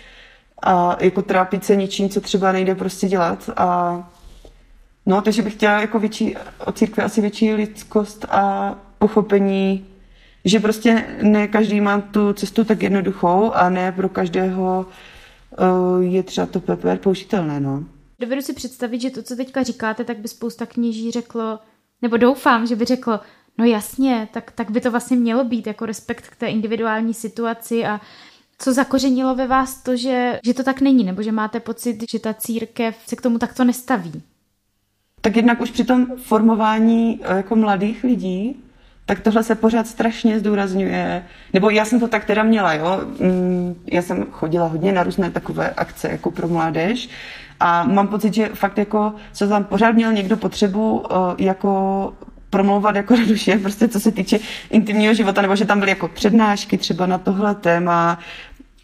[0.63, 4.11] a jako trápit se ničím, co třeba nejde prostě dělat a
[5.07, 9.87] no, takže bych chtěla jako větší, od církve asi větší lidskost a pochopení,
[10.45, 14.87] že prostě ne každý má tu cestu tak jednoduchou a ne pro každého
[15.59, 17.61] Eh, je třeba to PPR použitelné.
[17.61, 17.85] No.
[18.19, 21.59] Dovedu si představit, že to, co teďka říkáte, tak by spousta kněží řeklo,
[22.03, 23.21] nebo doufám, že by řeklo,
[23.59, 27.85] no jasně, tak, tak by to vlastně mělo být jako respekt k té individuální situaci
[27.85, 28.01] a
[28.59, 32.19] co zakořenilo ve vás to, že, že to tak není, nebo že máte pocit, že
[32.19, 34.23] ta církev se k tomu takto nestaví?
[35.27, 38.63] Tak jednak už při tom formování eh, jako mladých lidí
[39.07, 41.25] tak tohle se pořád strašně zdůrazňuje.
[41.53, 43.01] Nebo já jsem to tak teda měla, jo.
[43.21, 47.09] Mm, já jsem chodila hodně na různé takové akce jako pro mládež
[47.61, 51.07] a mám pocit, že fakt jako se tam pořád měl někdo potřebu uh,
[51.39, 52.13] jako
[52.51, 54.39] promlouvat jako duše, prostě co se týče
[54.71, 58.19] intimního života, nebo že tam byly jako přednášky třeba na tohle téma,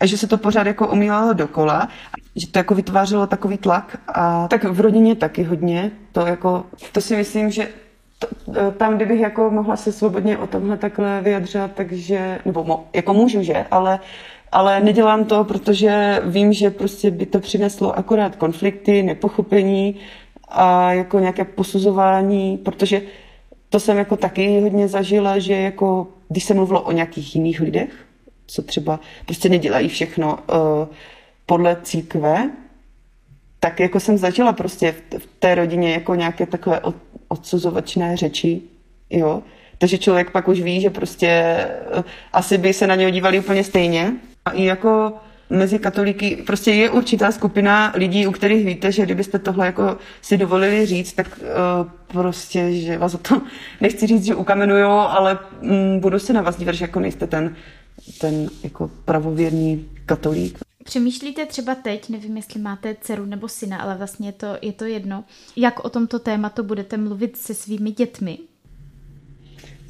[0.02, 1.88] a že se to pořád jako umílalo dokola,
[2.36, 7.00] že to jako vytvářelo takový tlak a tak v rodině taky hodně, to jako, to
[7.00, 7.68] si myslím, že
[8.24, 13.14] E, tam, kdybych jako mohla se svobodně o tomhle takhle vyjadřovat, takže, nebo mo, jako
[13.14, 14.00] můžu, že, ale,
[14.52, 19.96] ale nedělám to, protože vím, že prostě by to přineslo akorát konflikty, nepochopení
[20.48, 23.02] a jako nějaké posuzování, protože
[23.68, 27.90] to jsem jako taky hodně zažila, že jako, když se mluvilo o nějakých jiných lidech,
[28.46, 30.88] co třeba prostě nedělají všechno uh,
[31.46, 32.50] podle církve,
[33.60, 36.96] tak jako jsem zažila prostě v, té rodině jako nějaké takové od,
[37.28, 38.62] odsuzovačné řeči,
[39.10, 39.42] jo.
[39.78, 43.64] Takže člověk pak už ví, že prostě eh, asi by se na něho dívali úplně
[43.64, 44.12] stejně.
[44.44, 45.12] A i jako
[45.50, 50.36] mezi katolíky prostě je určitá skupina lidí, u kterých víte, že kdybyste tohle jako si
[50.36, 53.42] dovolili říct, tak uh, prostě, že vás o to
[53.80, 57.56] nechci říct, že ukamenujou, ale um, budu se na vás dívat, že jako nejste ten,
[58.20, 60.58] ten jako pravověrný katolík.
[60.84, 64.84] Přemýšlíte třeba teď, nevím, jestli máte dceru nebo syna, ale vlastně je to, je to
[64.84, 65.24] jedno,
[65.56, 68.38] jak o tomto tématu budete mluvit se svými dětmi?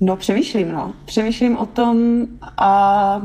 [0.01, 0.95] No, přemýšlím, no.
[1.05, 2.27] Přemýšlím o tom
[2.59, 3.23] a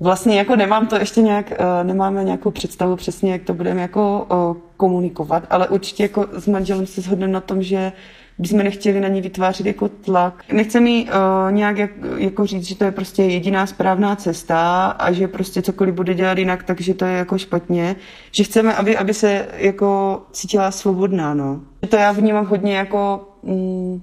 [0.00, 4.26] vlastně jako nemám to ještě nějak, eh, nemáme nějakou představu přesně, jak to budeme jako
[4.30, 7.92] eh, komunikovat, ale určitě jako s manželem se shodneme na tom, že
[8.38, 10.44] bychom nechtěli na ní vytvářet jako tlak.
[10.52, 15.12] Nechce mi uh, nějak jak, jako říct, že to je prostě jediná správná cesta a
[15.12, 17.96] že prostě cokoliv bude dělat jinak, takže to je jako špatně.
[18.32, 21.60] Že chceme, aby, aby se jako cítila svobodná, no.
[21.88, 24.02] To já vnímám hodně jako mm,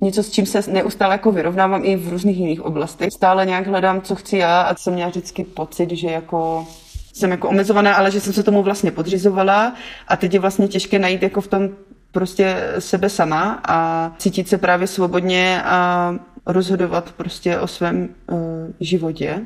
[0.00, 3.08] něco, s čím se neustále jako vyrovnávám i v různých jiných oblastech.
[3.12, 6.66] Stále nějak hledám, co chci já a jsem měla vždycky pocit, že jako
[7.12, 9.74] jsem jako omezovaná, ale že jsem se tomu vlastně podřizovala
[10.08, 11.68] a teď je vlastně těžké najít jako v tom
[12.14, 16.14] prostě sebe sama a cítit se právě svobodně a
[16.46, 18.38] rozhodovat prostě o svém uh,
[18.80, 19.40] životě.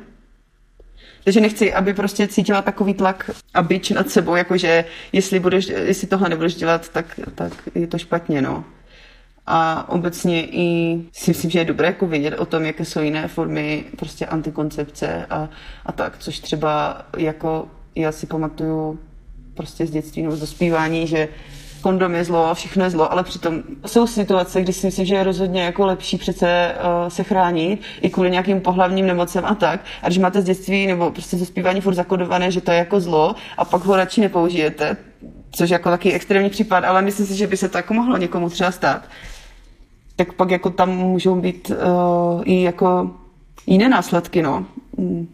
[1.23, 6.07] Takže nechci, aby prostě cítila takový tlak a byč nad sebou, jakože jestli, budeš, jestli
[6.07, 8.63] tohle nebudeš dělat, tak, tak je to špatně, no.
[9.45, 13.27] A obecně i si myslím, že je dobré jako vědět o tom, jaké jsou jiné
[13.27, 15.49] formy prostě antikoncepce a,
[15.85, 18.99] a tak, což třeba jako já si pamatuju
[19.53, 21.27] prostě z dětství nebo z dospívání, že
[21.81, 25.23] kondom je zlo, všechno je zlo, ale přitom jsou situace, kdy si myslím, že je
[25.23, 29.81] rozhodně jako lepší přece uh, se chránit i kvůli nějakým pohlavním nemocem a tak.
[30.01, 32.99] A když máte z dětství nebo prostě ze zpívání furt zakodované, že to je jako
[32.99, 34.97] zlo a pak ho radši nepoužijete,
[35.51, 38.49] což jako taky extrémní případ, ale myslím si, že by se to jako mohlo někomu
[38.49, 39.01] třeba stát,
[40.15, 43.11] tak pak jako tam můžou být uh, i jako
[43.67, 44.65] jiné následky, no.
[44.97, 45.27] Hmm.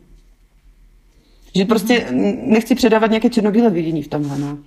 [1.56, 2.06] Že prostě
[2.42, 4.58] nechci předávat nějaké černobílé vidění v tomhle, no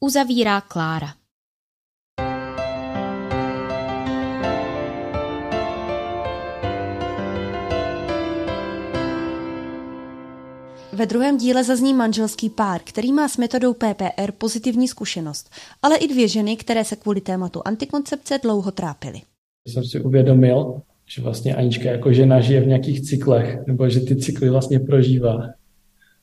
[0.00, 1.08] uzavírá Klára.
[10.92, 15.50] Ve druhém díle zazní manželský pár, který má s metodou PPR pozitivní zkušenost,
[15.82, 19.20] ale i dvě ženy, které se kvůli tématu antikoncepce dlouho trápily.
[19.68, 24.16] Jsem si uvědomil, že vlastně Anička jako žena žije v nějakých cyklech, nebo že ty
[24.16, 25.48] cykly vlastně prožívá.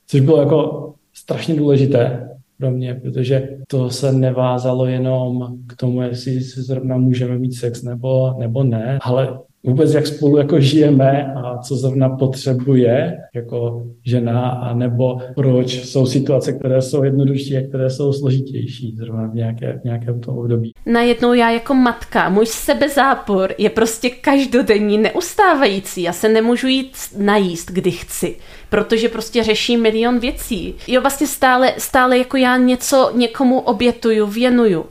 [0.07, 6.41] Což bylo jako strašně důležité, pro mě, protože to se nevázalo jenom k tomu, jestli
[6.41, 11.75] zrovna můžeme mít sex nebo, nebo ne, ale vůbec jak spolu jako žijeme a co
[11.75, 18.13] zrovna potřebuje jako žena, a nebo proč jsou situace, které jsou jednodušší a které jsou
[18.13, 20.71] složitější zrovna v, nějaké, v nějakém tom období.
[20.85, 26.01] Najednou já jako matka, můj sebezápor je prostě každodenní, neustávající.
[26.01, 28.35] Já se nemůžu jít najíst, kdy chci,
[28.69, 30.75] protože prostě řeším milion věcí.
[30.87, 34.85] Jo, vlastně stále, stále jako já něco někomu obětuju, věnuju.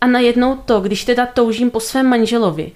[0.00, 2.72] A najednou to, když teda toužím po svém manželovi,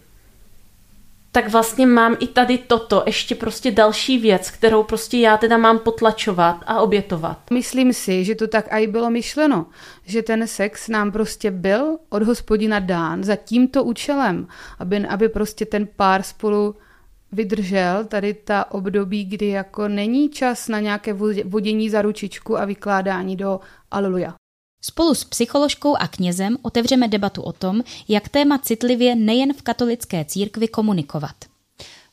[1.43, 5.79] tak vlastně mám i tady toto, ještě prostě další věc, kterou prostě já teda mám
[5.79, 7.51] potlačovat a obětovat.
[7.51, 9.67] Myslím si, že to tak i bylo myšleno,
[10.05, 14.47] že ten sex nám prostě byl od hospodina dán za tímto účelem,
[14.79, 16.77] aby, aby prostě ten pár spolu
[17.33, 21.13] vydržel tady ta období, kdy jako není čas na nějaké
[21.45, 23.61] vodění za ručičku a vykládání do
[23.91, 24.35] aleluja.
[24.81, 30.25] Spolu s psycholožkou a knězem otevřeme debatu o tom, jak téma citlivě nejen v katolické
[30.25, 31.35] církvi komunikovat.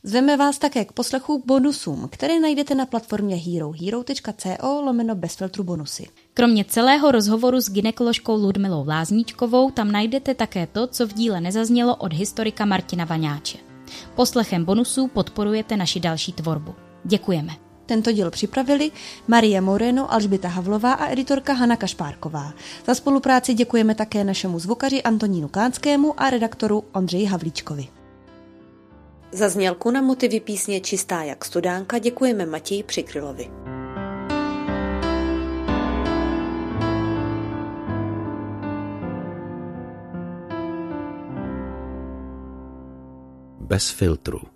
[0.02, 6.06] Zveme vás také k poslechu bonusům, které najdete na platformě herohero.co lomeno bez filtru bonusy.
[6.34, 11.96] Kromě celého rozhovoru s ginekoložkou Ludmilou Lázníčkovou tam najdete také to, co v díle nezaznělo
[11.96, 13.58] od historika Martina Vaňáče.
[14.14, 16.74] Poslechem bonusů podporujete naši další tvorbu.
[17.04, 17.65] Děkujeme.
[17.86, 18.90] Tento díl připravili
[19.28, 22.52] Marie Moreno, Alžbita Havlová a editorka Hana Kašpárková.
[22.86, 27.88] Za spolupráci děkujeme také našemu zvukaři Antonínu Kánskému a redaktoru Ondřeji Havlíčkovi.
[29.32, 33.50] Za znělku na motivy písně Čistá jak studánka děkujeme Matěji Přikrylovi.
[43.60, 44.55] Bez filtru